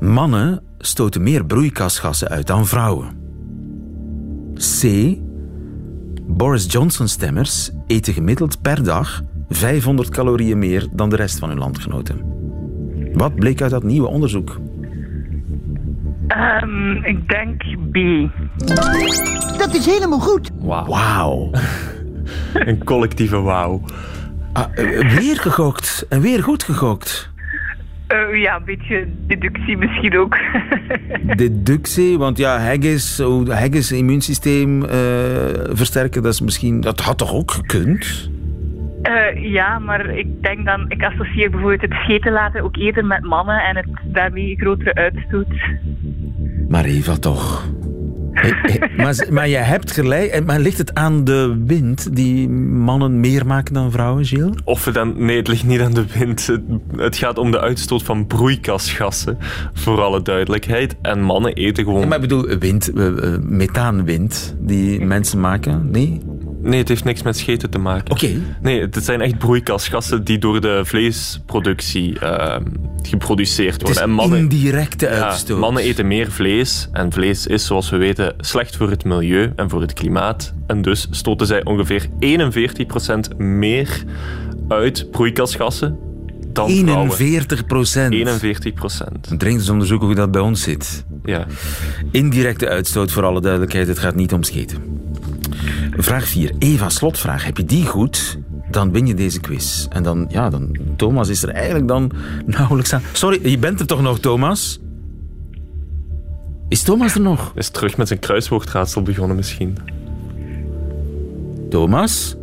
Mannen 0.00 0.62
stoten 0.78 1.22
meer 1.22 1.46
broeikasgassen 1.46 2.28
uit 2.28 2.46
dan 2.46 2.66
vrouwen. 2.66 3.08
C. 4.54 5.14
Boris 6.22 6.72
Johnson-stemmers 6.72 7.70
eten 7.86 8.12
gemiddeld 8.12 8.62
per 8.62 8.84
dag 8.84 9.22
500 9.48 10.08
calorieën 10.08 10.58
meer 10.58 10.88
dan 10.92 11.10
de 11.10 11.16
rest 11.16 11.38
van 11.38 11.48
hun 11.48 11.58
landgenoten. 11.58 12.22
Wat 13.12 13.34
bleek 13.34 13.62
uit 13.62 13.70
dat 13.70 13.82
nieuwe 13.82 14.08
onderzoek? 14.08 14.60
Ehm, 16.28 16.92
ik 16.92 17.28
denk 17.28 17.62
B. 17.90 17.98
Dat 19.58 19.74
is 19.74 19.86
helemaal 19.86 20.20
goed. 20.20 20.50
Wauw. 20.60 20.86
Wauw. 20.86 21.50
Een 22.54 22.84
collectieve 22.84 23.40
wauw. 23.40 23.82
Ah, 24.52 24.64
eh, 24.74 25.18
weer 25.18 25.36
gegokt. 25.36 26.06
En 26.08 26.20
weer 26.20 26.42
goed 26.42 26.62
gegokt. 26.62 27.32
Eh, 28.06 28.40
ja, 28.40 28.56
een 28.56 28.64
beetje 28.64 29.06
deductie 29.26 29.76
misschien 29.76 30.18
ook. 30.18 30.38
Deductie, 31.36 32.18
want 32.18 32.38
ja, 32.38 32.58
haggis, 32.58 33.18
hoe 33.18 33.52
haggis 33.52 33.92
immuunsysteem 33.92 34.84
eh, 34.84 34.90
versterken, 35.68 36.22
dat 36.22 36.32
is 36.32 36.40
misschien... 36.40 36.80
Dat 36.80 37.00
had 37.00 37.18
toch 37.18 37.34
ook 37.34 37.50
gekund? 37.50 38.30
Eh, 39.02 39.52
ja, 39.52 39.78
maar 39.78 40.10
ik 40.10 40.42
denk 40.42 40.64
dan, 40.64 40.84
ik 40.88 41.04
associeer 41.04 41.50
bijvoorbeeld 41.50 41.80
het 41.80 42.00
scheten 42.02 42.32
laten 42.32 42.62
ook 42.62 42.76
eerder 42.76 43.04
met 43.04 43.22
mannen 43.22 43.64
en 43.64 43.76
het 43.76 43.86
daarmee 44.04 44.56
grotere 44.56 44.94
uitstoot. 44.94 45.52
Maar 46.74 46.84
Eva 46.84 47.16
toch. 47.16 47.64
Maar, 48.96 49.26
maar 49.30 49.48
je 49.48 49.56
hebt 49.56 49.90
gelijk. 49.90 50.44
Maar 50.44 50.60
ligt 50.60 50.78
het 50.78 50.94
aan 50.94 51.24
de 51.24 51.62
wind 51.66 52.16
die 52.16 52.48
mannen 52.48 53.20
meer 53.20 53.46
maken 53.46 53.74
dan 53.74 53.90
vrouwen, 53.90 54.24
Gilles? 54.24 54.56
Of 54.64 54.84
het 54.84 54.94
dan, 54.94 55.24
nee, 55.24 55.36
het 55.36 55.48
ligt 55.48 55.64
niet 55.64 55.80
aan 55.80 55.94
de 55.94 56.04
wind. 56.18 56.46
Het, 56.46 56.60
het 56.96 57.16
gaat 57.16 57.38
om 57.38 57.50
de 57.50 57.60
uitstoot 57.60 58.02
van 58.02 58.26
broeikasgassen, 58.26 59.38
voor 59.72 60.00
alle 60.00 60.22
duidelijkheid. 60.22 60.96
En 61.02 61.22
mannen 61.22 61.52
eten 61.52 61.84
gewoon... 61.84 62.00
Ja, 62.00 62.06
maar 62.06 62.22
ik 62.22 62.28
bedoel, 62.28 62.58
wind, 62.58 62.92
eh, 62.92 63.06
eh, 63.06 63.40
methaanwind 63.40 64.56
die 64.60 65.00
mensen 65.00 65.40
maken, 65.40 65.90
nee? 65.90 66.20
Nee, 66.64 66.78
het 66.78 66.88
heeft 66.88 67.04
niks 67.04 67.22
met 67.22 67.36
scheten 67.36 67.70
te 67.70 67.78
maken. 67.78 68.10
Oké. 68.10 68.30
Nee, 68.62 68.80
het 68.80 69.04
zijn 69.04 69.20
echt 69.20 69.38
broeikasgassen 69.38 70.24
die 70.24 70.38
door 70.38 70.60
de 70.60 70.80
vleesproductie 70.84 72.18
ehm, 72.18 72.62
geproduceerd 73.02 73.72
Het 73.72 73.82
worden. 73.82 74.02
is 74.02 74.08
en 74.08 74.14
mannen, 74.14 74.38
indirecte 74.38 75.06
ja, 75.06 75.28
uitstoot. 75.28 75.58
mannen 75.58 75.82
eten 75.82 76.06
meer 76.06 76.30
vlees. 76.30 76.88
En 76.92 77.12
vlees 77.12 77.46
is, 77.46 77.66
zoals 77.66 77.90
we 77.90 77.96
weten, 77.96 78.34
slecht 78.38 78.76
voor 78.76 78.90
het 78.90 79.04
milieu 79.04 79.52
en 79.56 79.70
voor 79.70 79.80
het 79.80 79.92
klimaat. 79.92 80.54
En 80.66 80.82
dus 80.82 81.08
stoten 81.10 81.46
zij 81.46 81.64
ongeveer 81.64 82.06
41% 83.32 83.36
meer 83.36 84.02
uit 84.68 85.10
broeikasgassen 85.10 85.98
dan 86.52 86.70
vrouwen. 86.70 87.18
41 87.18 87.66
procent. 87.66 88.12
41 88.12 88.74
procent. 88.74 89.24
Dringend 89.38 89.60
eens 89.60 89.68
onderzoeken 89.68 90.06
hoe 90.06 90.16
dat 90.16 90.30
bij 90.30 90.40
ons 90.40 90.62
zit. 90.62 91.04
Ja. 91.24 91.46
Indirecte 92.10 92.68
uitstoot, 92.68 93.12
voor 93.12 93.24
alle 93.24 93.40
duidelijkheid. 93.40 93.88
Het 93.88 93.98
gaat 93.98 94.14
niet 94.14 94.32
om 94.32 94.42
scheten. 94.42 94.82
Vraag 95.96 96.28
4. 96.28 96.52
Eva, 96.58 96.88
slotvraag. 96.88 97.44
Heb 97.44 97.56
je 97.56 97.64
die 97.64 97.86
goed, 97.86 98.38
dan 98.70 98.92
win 98.92 99.06
je 99.06 99.14
deze 99.14 99.40
quiz. 99.40 99.86
En 99.88 100.02
dan, 100.02 100.26
ja, 100.28 100.50
dan... 100.50 100.76
Thomas 100.96 101.28
is 101.28 101.42
er 101.42 101.48
eigenlijk 101.48 101.88
dan 101.88 102.10
nauwelijks 102.46 102.92
aan. 102.92 103.02
Sorry, 103.12 103.50
je 103.50 103.58
bent 103.58 103.80
er 103.80 103.86
toch 103.86 104.02
nog, 104.02 104.18
Thomas? 104.18 104.80
Is 106.68 106.82
Thomas 106.82 107.14
er 107.14 107.20
nog? 107.20 107.52
Is 107.54 107.68
terug 107.68 107.96
met 107.96 108.08
zijn 108.08 108.18
kruiswoordraadsel 108.18 109.02
begonnen 109.02 109.36
misschien. 109.36 109.76
Thomas? 111.70 112.36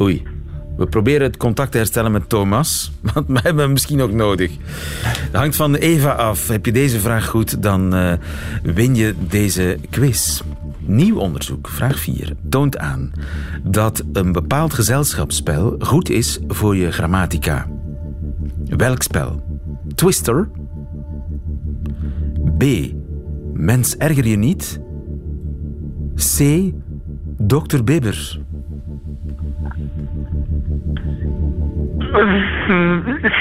Oei. 0.00 0.22
We 0.76 0.86
proberen 0.86 1.22
het 1.22 1.36
contact 1.36 1.70
te 1.70 1.76
herstellen 1.76 2.12
met 2.12 2.28
Thomas, 2.28 2.92
want 3.12 3.26
wij 3.26 3.40
hebben 3.42 3.62
hem 3.62 3.72
misschien 3.72 4.02
ook 4.02 4.12
nodig. 4.12 4.50
Dat 5.32 5.40
hangt 5.40 5.56
van 5.56 5.74
Eva 5.74 6.10
af. 6.10 6.48
Heb 6.48 6.66
je 6.66 6.72
deze 6.72 7.00
vraag 7.00 7.26
goed, 7.26 7.62
dan 7.62 7.94
eh, 7.94 8.12
win 8.62 8.94
je 8.94 9.14
deze 9.28 9.78
quiz. 9.90 10.40
Nieuw 10.86 11.18
onderzoek, 11.18 11.68
vraag 11.68 11.98
4, 11.98 12.32
toont 12.48 12.78
aan 12.78 13.12
dat 13.62 14.04
een 14.12 14.32
bepaald 14.32 14.74
gezelschapsspel 14.74 15.76
goed 15.78 16.10
is 16.10 16.38
voor 16.48 16.76
je 16.76 16.92
grammatica. 16.92 17.66
Welk 18.64 19.02
spel? 19.02 19.44
Twister, 19.94 20.48
B. 22.58 22.64
Mens 23.52 23.96
erger 23.96 24.26
je 24.26 24.36
niet. 24.36 24.80
C. 26.14 26.72
Dr. 27.38 27.82
Bibber. 27.84 28.38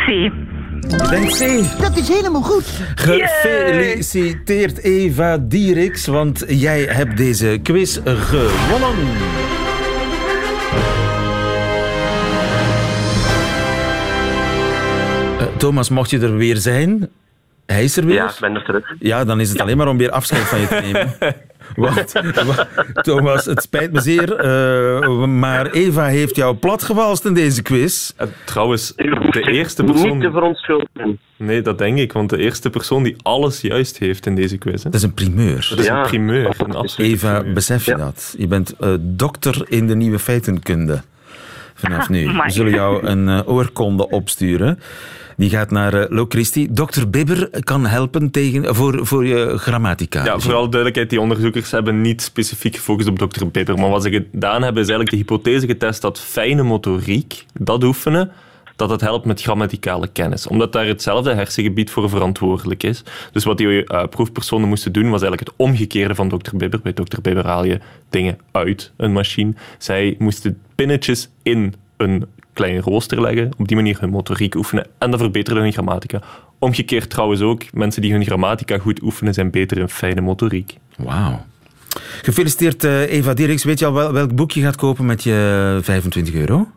C. 0.06 0.32
C. 0.90 1.64
Dat 1.82 1.98
is 1.98 2.08
helemaal 2.08 2.42
goed. 2.42 2.66
Gefeliciteerd 2.96 4.78
Eva 4.78 5.38
Dierix, 5.38 6.06
want 6.06 6.44
jij 6.48 6.82
hebt 6.84 7.18
deze 7.18 7.60
quiz 7.64 8.00
gewonnen. 8.06 9.08
Eh, 15.40 15.48
Thomas, 15.58 15.90
mocht 15.90 16.10
je 16.10 16.20
er 16.20 16.36
weer 16.38 16.58
zijn? 16.58 17.10
Hij 17.66 17.84
is 17.84 17.98
er 17.98 18.06
weer. 18.06 18.16
Ja, 18.16 18.30
ik 18.30 18.38
ben 18.40 18.56
er 18.56 18.64
terug. 18.64 18.94
Ja, 19.00 19.24
dan 19.26 19.40
is 19.40 19.50
het 19.50 19.62
alleen 19.62 19.78
maar 19.78 19.88
om 19.88 19.98
weer 19.98 20.12
afscheid 20.12 20.42
van 20.44 20.60
je 20.60 20.68
te 20.68 20.80
nemen. 20.82 21.16
Want, 21.76 22.12
wa- 22.46 22.68
Thomas, 23.02 23.46
het 23.46 23.62
spijt 23.62 23.92
me 23.92 24.02
zeer, 24.02 24.36
eh, 24.36 25.26
maar 25.26 25.72
Eva 25.72 26.06
heeft 26.06 26.36
jou 26.36 26.56
platgewalst 26.56 27.26
in 27.26 27.34
deze 27.34 27.62
quiz. 27.62 28.12
En 28.18 28.34
trouwens, 28.46 28.94
de 29.34 29.52
eerste 29.52 29.84
Niet 29.84 29.96
te 29.96 30.02
persoon... 30.02 30.32
verontschuldigen. 30.32 31.20
Nee, 31.38 31.62
dat 31.62 31.78
denk 31.78 31.98
ik, 31.98 32.14
want 32.14 32.30
de 32.30 32.38
eerste 32.38 32.70
persoon 32.70 33.04
die 33.04 33.16
alles 33.22 33.62
juist 33.62 33.98
heeft 33.98 34.26
in 34.26 34.36
deze 34.36 34.58
quiz. 34.58 34.84
Hè? 34.84 34.90
Dat 34.90 34.94
is 35.00 35.04
een 35.04 35.14
primeur. 35.14 35.68
Dat 35.70 35.80
is 35.80 35.86
Ja. 35.86 36.02
een 36.02 36.08
primeur, 36.08 36.56
een 36.58 36.76
absolute 36.76 37.12
Eva, 37.12 37.34
primeur. 37.36 37.54
besef 37.54 37.86
je 37.86 37.92
Ja. 37.92 37.98
dat? 37.98 38.36
Je 38.38 38.48
bent 38.48 38.76
eh, 38.80 38.94
dokter 39.00 39.66
in 39.70 39.88
de 39.88 39.96
nieuwe 39.96 40.20
feitenkunde. 40.20 41.02
Vanaf 41.74 42.10
nu. 42.10 42.26
We 42.44 42.44
zullen 42.52 42.72
jou 42.72 43.06
een 43.08 43.30
eh, 43.30 43.40
oorkonde 43.46 44.10
opsturen. 44.10 44.80
Die 45.38 45.50
gaat 45.50 45.72
naar 45.72 45.94
eh 45.94 46.06
Lo 46.10 46.26
Christi. 46.30 46.68
Dokter 46.72 47.10
Bibber 47.10 47.50
kan 47.60 47.86
helpen 47.86 48.32
tegen, 48.32 48.76
voor, 48.76 49.06
voor 49.06 49.26
je 49.26 49.58
grammatica. 49.58 50.26
Ja, 50.26 50.40
vooral 50.40 50.62
duidelijkheid, 50.62 51.10
die 51.10 51.20
onderzoekers 51.22 51.72
hebben 51.72 52.02
niet 52.02 52.22
specifiek 52.22 52.76
gefocust 52.76 53.08
op 53.10 53.20
Dr. 53.20 53.46
Bibber. 53.52 53.78
Maar 53.78 53.90
wat 53.90 54.04
ze 54.04 54.10
gedaan 54.10 54.64
hebben, 54.64 54.82
is 54.84 54.90
eigenlijk 54.90 55.10
de 55.10 55.16
hypothese 55.18 55.68
getest 55.68 56.02
dat 56.02 56.20
fijne 56.20 56.64
motoriek, 56.64 57.46
dat 57.54 57.84
oefenen, 57.84 58.32
dat 58.76 58.90
het 58.90 59.02
helpt 59.02 59.26
met 59.26 59.42
grammaticale 59.42 60.08
kennis. 60.08 60.48
Omdat 60.48 60.72
daar 60.72 60.86
hetzelfde 60.86 61.34
hersengebied 61.34 61.92
voor 61.92 62.10
verantwoordelijk 62.10 62.84
is. 62.84 63.04
Dus 63.32 63.44
wat 63.44 63.58
die 63.58 63.86
eh, 63.86 64.08
proefpersonen 64.08 64.68
moesten 64.68 64.92
doen, 64.92 65.10
was 65.10 65.22
eigenlijk 65.22 65.50
het 65.50 65.68
omgekeerde 65.68 66.16
van 66.16 66.30
Dr. 66.30 66.56
Bibber. 66.56 66.80
Bij 66.82 66.94
Dr. 66.94 67.22
Bibber 67.22 67.46
haal 67.46 67.64
je 67.64 67.80
dingen 68.10 68.38
uit 68.52 68.92
een 68.98 69.14
machine. 69.14 69.54
Zij 69.78 70.16
moesten 70.18 70.62
pinnetjes 70.76 71.30
in 71.44 71.74
een 71.98 72.26
klein 72.54 72.82
rooster 72.82 73.22
leggen, 73.22 73.52
op 73.58 73.68
die 73.68 73.76
manier 73.76 74.00
hun 74.00 74.10
motoriek 74.10 74.56
oefenen 74.56 74.88
en 74.98 75.12
dat 75.12 75.20
verbeterde 75.20 75.62
hun 75.62 75.74
grammatica. 75.74 76.22
Omgekeerd 76.60 77.10
trouwens 77.10 77.42
ook, 77.42 77.74
mensen 77.74 78.02
die 78.02 78.12
hun 78.12 78.26
grammatica 78.26 78.78
goed 78.78 79.02
oefenen, 79.02 79.34
zijn 79.34 79.52
beter 79.52 79.78
in 79.78 79.90
fijne 79.90 80.22
motoriek. 80.22 80.78
Wauw. 80.98 81.46
Gefeliciteerd 82.22 82.84
eh, 82.84 83.02
Eva 83.02 83.34
Dierks. 83.34 83.64
Weet 83.64 83.80
je 83.80 83.86
al 83.86 83.94
wel, 83.94 84.14
welk 84.14 84.36
boek 84.36 84.52
je 84.52 84.62
gaat 84.62 84.76
kopen 84.76 85.06
met 85.06 85.24
je 85.24 85.80
25 85.82 86.34
euro? 86.34 86.68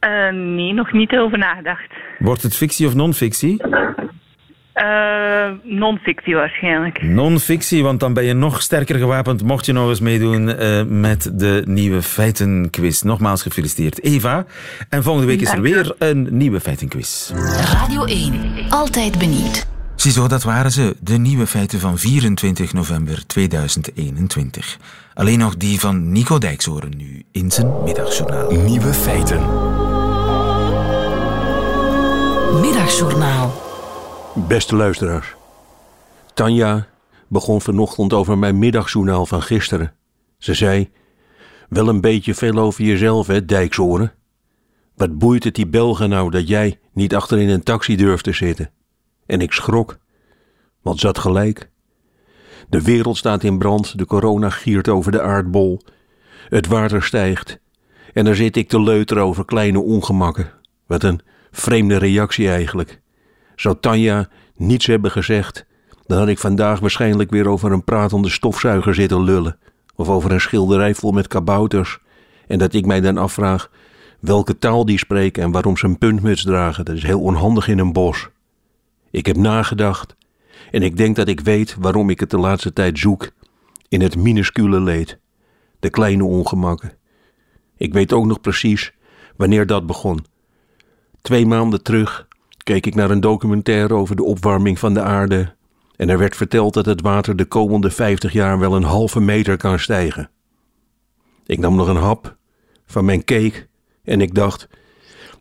Eh, 0.00 0.32
nee, 0.32 0.72
nog 0.74 0.92
niet 0.92 1.12
over 1.12 1.38
nagedacht. 1.38 1.90
Wordt 2.18 2.42
het 2.42 2.56
fictie 2.56 2.86
of 2.86 2.94
non-fictie? 2.94 3.62
Eh, 4.72 5.50
Non-fictie 5.62 6.34
waarschijnlijk. 6.34 7.02
Non-fictie, 7.02 7.82
want 7.82 8.00
dan 8.00 8.12
ben 8.14 8.24
je 8.24 8.32
nog 8.32 8.62
sterker 8.62 8.98
gewapend 8.98 9.42
mocht 9.42 9.66
je 9.66 9.72
nog 9.72 9.88
eens 9.88 10.00
meedoen 10.00 10.56
eh, 10.56 10.82
met 10.84 11.30
de 11.38 11.62
nieuwe 11.66 12.02
feitenquiz. 12.02 13.02
Nogmaals 13.02 13.42
gefeliciteerd 13.42 14.04
Eva. 14.04 14.44
En 14.88 15.02
volgende 15.02 15.26
week 15.28 15.40
is 15.40 15.52
er 15.52 15.60
weer 15.60 15.94
een 15.98 16.28
nieuwe 16.30 16.60
feitenquiz. 16.60 17.30
Radio 17.72 18.04
1. 18.04 18.32
Altijd 18.68 19.18
benieuwd. 19.18 19.66
Ziezo, 19.96 20.28
dat 20.28 20.42
waren 20.42 20.70
ze. 20.70 20.96
De 21.00 21.18
nieuwe 21.18 21.46
feiten 21.46 21.80
van 21.80 21.98
24 21.98 22.72
november 22.72 23.26
2021. 23.26 24.78
Alleen 25.14 25.38
nog 25.38 25.56
die 25.56 25.80
van 25.80 26.12
Nico 26.12 26.38
Dijkshoorn 26.38 26.92
nu 26.96 27.22
in 27.32 27.50
zijn 27.50 27.82
middagjournaal. 27.84 28.50
Nieuwe 28.52 28.92
feiten. 28.92 29.40
Middagjournaal. 32.52 33.52
Beste 34.34 34.76
luisteraars. 34.76 35.34
Tanja 36.34 36.86
begon 37.28 37.60
vanochtend 37.60 38.12
over 38.12 38.38
mijn 38.38 38.58
middagjournaal 38.58 39.26
van 39.26 39.42
gisteren. 39.42 39.94
Ze 40.38 40.54
zei: 40.54 40.90
Wel 41.68 41.88
een 41.88 42.00
beetje 42.00 42.34
veel 42.34 42.58
over 42.58 42.84
jezelf, 42.84 43.26
hè, 43.26 43.44
Dijksoren? 43.44 44.12
Wat 44.96 45.18
boeit 45.18 45.44
het 45.44 45.54
die 45.54 45.66
Belgen 45.66 46.08
nou 46.08 46.30
dat 46.30 46.48
jij 46.48 46.80
niet 46.92 47.14
achter 47.14 47.38
in 47.38 47.48
een 47.48 47.62
taxi 47.62 47.96
durft 47.96 48.24
te 48.24 48.32
zitten? 48.32 48.70
En 49.26 49.40
ik 49.40 49.52
schrok, 49.52 49.98
want 50.82 51.02
had 51.02 51.18
gelijk. 51.18 51.70
De 52.68 52.82
wereld 52.82 53.16
staat 53.16 53.44
in 53.44 53.58
brand, 53.58 53.98
de 53.98 54.06
corona 54.06 54.50
giert 54.50 54.88
over 54.88 55.12
de 55.12 55.22
aardbol. 55.22 55.80
Het 56.48 56.66
water 56.66 57.02
stijgt. 57.02 57.60
En 58.12 58.24
daar 58.24 58.34
zit 58.34 58.56
ik 58.56 58.68
te 58.68 58.82
leuteren 58.82 59.22
over 59.22 59.44
kleine 59.44 59.80
ongemakken. 59.80 60.52
Wat 60.86 61.02
een 61.02 61.20
vreemde 61.50 61.96
reactie 61.96 62.48
eigenlijk. 62.48 63.00
Zou 63.56 63.76
Tanja 63.80 64.28
niets 64.56 64.86
hebben 64.86 65.10
gezegd, 65.10 65.66
dan 66.06 66.18
had 66.18 66.28
ik 66.28 66.38
vandaag 66.38 66.80
waarschijnlijk 66.80 67.30
weer 67.30 67.48
over 67.48 67.72
een 67.72 67.84
pratende 67.84 68.28
stofzuiger 68.28 68.94
zitten 68.94 69.22
lullen. 69.22 69.58
Of 69.96 70.08
over 70.08 70.32
een 70.32 70.40
schilderij 70.40 70.94
vol 70.94 71.12
met 71.12 71.28
kabouters. 71.28 71.98
En 72.46 72.58
dat 72.58 72.74
ik 72.74 72.86
mij 72.86 73.00
dan 73.00 73.16
afvraag 73.16 73.70
welke 74.20 74.58
taal 74.58 74.84
die 74.84 74.98
spreken 74.98 75.42
en 75.42 75.50
waarom 75.50 75.76
ze 75.76 75.86
een 75.86 75.98
puntmuts 75.98 76.42
dragen. 76.42 76.84
Dat 76.84 76.96
is 76.96 77.02
heel 77.02 77.20
onhandig 77.20 77.68
in 77.68 77.78
een 77.78 77.92
bos. 77.92 78.28
Ik 79.10 79.26
heb 79.26 79.36
nagedacht 79.36 80.16
en 80.70 80.82
ik 80.82 80.96
denk 80.96 81.16
dat 81.16 81.28
ik 81.28 81.40
weet 81.40 81.76
waarom 81.78 82.10
ik 82.10 82.20
het 82.20 82.30
de 82.30 82.38
laatste 82.38 82.72
tijd 82.72 82.98
zoek 82.98 83.30
in 83.88 84.00
het 84.00 84.16
minuscule 84.16 84.80
leed. 84.80 85.18
De 85.80 85.90
kleine 85.90 86.24
ongemakken. 86.24 86.92
Ik 87.76 87.92
weet 87.92 88.12
ook 88.12 88.26
nog 88.26 88.40
precies 88.40 88.92
wanneer 89.36 89.66
dat 89.66 89.86
begon. 89.86 90.24
Twee 91.22 91.46
maanden 91.46 91.82
terug 91.82 92.28
keek 92.62 92.86
ik 92.86 92.94
naar 92.94 93.10
een 93.10 93.20
documentaire 93.20 93.94
over 93.94 94.16
de 94.16 94.24
opwarming 94.24 94.78
van 94.78 94.94
de 94.94 95.02
aarde. 95.02 95.54
En 95.96 96.08
er 96.08 96.18
werd 96.18 96.36
verteld 96.36 96.74
dat 96.74 96.86
het 96.86 97.00
water 97.00 97.36
de 97.36 97.44
komende 97.44 97.90
50 97.90 98.32
jaar 98.32 98.58
wel 98.58 98.76
een 98.76 98.82
halve 98.82 99.20
meter 99.20 99.56
kan 99.56 99.78
stijgen. 99.78 100.30
Ik 101.46 101.58
nam 101.58 101.76
nog 101.76 101.88
een 101.88 101.96
hap 101.96 102.36
van 102.86 103.04
mijn 103.04 103.24
cake 103.24 103.66
en 104.04 104.20
ik 104.20 104.34
dacht: 104.34 104.68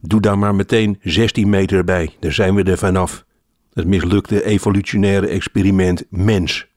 doe 0.01 0.21
daar 0.21 0.37
maar 0.37 0.55
meteen 0.55 0.99
16 1.01 1.49
meter 1.49 1.83
bij, 1.83 2.15
daar 2.19 2.33
zijn 2.33 2.55
we 2.55 2.63
er 2.63 2.77
vanaf. 2.77 3.25
Het 3.73 3.87
mislukte 3.87 4.43
evolutionaire 4.43 5.27
experiment 5.27 6.05
mens. 6.09 6.67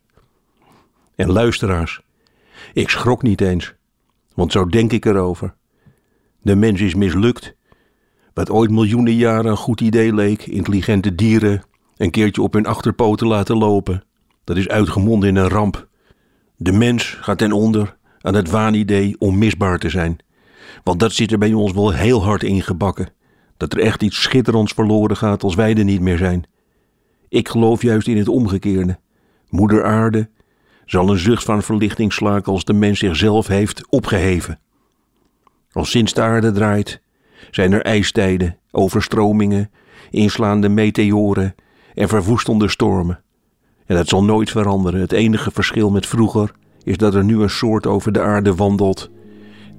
En 1.14 1.32
luisteraars, 1.32 2.00
ik 2.72 2.88
schrok 2.88 3.22
niet 3.22 3.40
eens, 3.40 3.74
want 4.34 4.52
zo 4.52 4.66
denk 4.66 4.92
ik 4.92 5.04
erover. 5.04 5.54
De 6.42 6.56
mens 6.56 6.80
is 6.80 6.94
mislukt. 6.94 7.54
Wat 8.34 8.50
ooit 8.50 8.70
miljoenen 8.70 9.14
jaren 9.14 9.50
een 9.50 9.56
goed 9.56 9.80
idee 9.80 10.14
leek, 10.14 10.46
intelligente 10.46 11.14
dieren 11.14 11.62
een 11.96 12.10
keertje 12.10 12.42
op 12.42 12.52
hun 12.52 12.66
achterpoten 12.66 13.26
laten 13.26 13.56
lopen, 13.56 14.04
dat 14.44 14.56
is 14.56 14.68
uitgemonden 14.68 15.28
in 15.28 15.36
een 15.36 15.48
ramp. 15.48 15.88
De 16.56 16.72
mens 16.72 17.18
gaat 17.20 17.38
ten 17.38 17.52
onder 17.52 17.96
aan 18.20 18.34
het 18.34 18.50
waanidee 18.50 19.16
onmisbaar 19.18 19.78
te 19.78 19.88
zijn. 19.88 20.18
Want 20.84 21.00
dat 21.00 21.12
zit 21.12 21.32
er 21.32 21.38
bij 21.38 21.52
ons 21.52 21.72
wel 21.72 21.92
heel 21.92 22.22
hard 22.22 22.42
ingebakken. 22.42 23.12
Dat 23.56 23.72
er 23.72 23.80
echt 23.80 24.02
iets 24.02 24.22
schitterends 24.22 24.72
verloren 24.72 25.16
gaat 25.16 25.42
als 25.42 25.54
wij 25.54 25.74
er 25.74 25.84
niet 25.84 26.00
meer 26.00 26.18
zijn. 26.18 26.44
Ik 27.28 27.48
geloof 27.48 27.82
juist 27.82 28.08
in 28.08 28.16
het 28.16 28.28
omgekeerde. 28.28 28.98
Moeder 29.48 29.84
Aarde 29.84 30.30
zal 30.84 31.10
een 31.10 31.18
zucht 31.18 31.44
van 31.44 31.62
verlichting 31.62 32.12
slaken 32.12 32.52
als 32.52 32.64
de 32.64 32.72
mens 32.72 32.98
zichzelf 32.98 33.46
heeft 33.46 33.86
opgeheven. 33.88 34.58
Al 35.72 35.84
sinds 35.84 36.12
de 36.12 36.22
aarde 36.22 36.52
draait, 36.52 37.00
zijn 37.50 37.72
er 37.72 37.82
ijstijden, 37.82 38.56
overstromingen, 38.70 39.70
inslaande 40.10 40.68
meteoren 40.68 41.54
en 41.94 42.08
verwoestende 42.08 42.68
stormen. 42.68 43.20
En 43.86 43.96
dat 43.96 44.08
zal 44.08 44.24
nooit 44.24 44.50
veranderen. 44.50 45.00
Het 45.00 45.12
enige 45.12 45.50
verschil 45.50 45.90
met 45.90 46.06
vroeger 46.06 46.52
is 46.82 46.96
dat 46.96 47.14
er 47.14 47.24
nu 47.24 47.40
een 47.40 47.50
soort 47.50 47.86
over 47.86 48.12
de 48.12 48.20
aarde 48.20 48.54
wandelt 48.54 49.10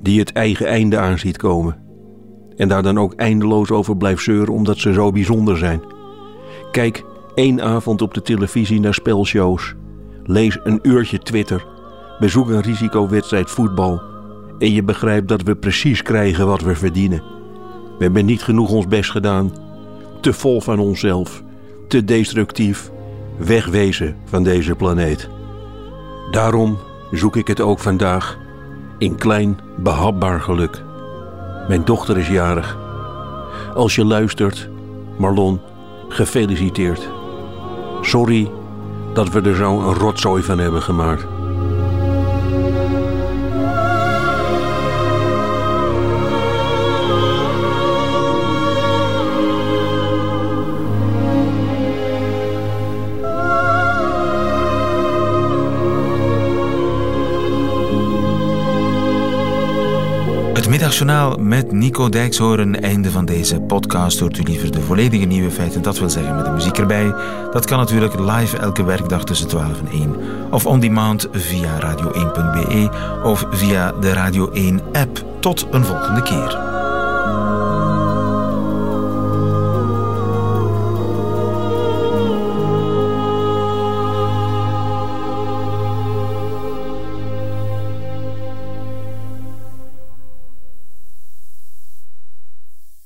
die 0.01 0.19
het 0.19 0.31
eigen 0.31 0.65
einde 0.65 0.97
aan 0.97 1.19
ziet 1.19 1.37
komen. 1.37 1.81
En 2.55 2.67
daar 2.67 2.83
dan 2.83 2.99
ook 2.99 3.13
eindeloos 3.13 3.71
over 3.71 3.97
blijft 3.97 4.23
zeuren 4.23 4.53
omdat 4.53 4.77
ze 4.77 4.93
zo 4.93 5.11
bijzonder 5.11 5.57
zijn. 5.57 5.81
Kijk 6.71 7.03
één 7.35 7.61
avond 7.61 8.01
op 8.01 8.13
de 8.13 8.21
televisie 8.21 8.79
naar 8.79 8.93
spelshows. 8.93 9.75
Lees 10.23 10.59
een 10.63 10.79
uurtje 10.81 11.19
Twitter. 11.19 11.65
Bezoek 12.19 12.49
een 12.49 12.61
risicowedstrijd 12.61 13.51
voetbal. 13.51 14.01
En 14.59 14.71
je 14.71 14.83
begrijpt 14.83 15.27
dat 15.27 15.41
we 15.41 15.55
precies 15.55 16.01
krijgen 16.01 16.47
wat 16.47 16.61
we 16.61 16.75
verdienen. 16.75 17.23
We 17.97 18.03
hebben 18.03 18.25
niet 18.25 18.43
genoeg 18.43 18.71
ons 18.71 18.87
best 18.87 19.11
gedaan. 19.11 19.53
Te 20.21 20.33
vol 20.33 20.61
van 20.61 20.79
onszelf. 20.79 21.43
Te 21.87 22.03
destructief. 22.03 22.91
Wegwezen 23.37 24.15
van 24.25 24.43
deze 24.43 24.75
planeet. 24.75 25.29
Daarom 26.31 26.77
zoek 27.11 27.35
ik 27.35 27.47
het 27.47 27.61
ook 27.61 27.79
vandaag 27.79 28.37
in 28.97 29.15
klein, 29.15 29.59
behapbaar 29.77 30.41
geluk. 30.41 30.83
Mijn 31.67 31.85
dochter 31.85 32.17
is 32.17 32.27
jarig. 32.27 32.77
Als 33.73 33.95
je 33.95 34.05
luistert, 34.05 34.69
Marlon, 35.17 35.59
gefeliciteerd. 36.07 37.09
Sorry 38.01 38.51
dat 39.13 39.29
we 39.29 39.41
er 39.41 39.55
zo 39.55 39.79
een 39.79 39.93
rotzooi 39.93 40.43
van 40.43 40.57
hebben 40.57 40.81
gemaakt. 40.81 41.25
Middagjournaal 60.83 61.37
met 61.37 61.71
Nico 61.71 62.09
Dijkshoorn. 62.09 62.81
Einde 62.81 63.11
van 63.11 63.25
deze 63.25 63.59
podcast. 63.59 64.19
Hoort 64.19 64.37
u 64.37 64.43
liever 64.43 64.71
de 64.71 64.81
volledige 64.81 65.25
nieuwe 65.25 65.51
feiten, 65.51 65.81
dat 65.81 65.99
wil 65.99 66.09
zeggen 66.09 66.35
met 66.35 66.45
de 66.45 66.51
muziek 66.51 66.77
erbij. 66.77 67.15
Dat 67.51 67.65
kan 67.65 67.77
natuurlijk 67.77 68.19
live 68.19 68.57
elke 68.57 68.83
werkdag 68.83 69.23
tussen 69.23 69.47
12 69.47 69.79
en 69.79 69.87
1. 69.87 70.15
Of 70.51 70.65
on 70.65 70.79
demand 70.79 71.27
via 71.31 71.79
radio1.be 71.79 72.89
of 73.23 73.45
via 73.51 73.91
de 73.91 74.13
Radio 74.13 74.51
1 74.51 74.81
app. 74.91 75.25
Tot 75.39 75.67
een 75.71 75.85
volgende 75.85 76.21
keer. 76.21 76.72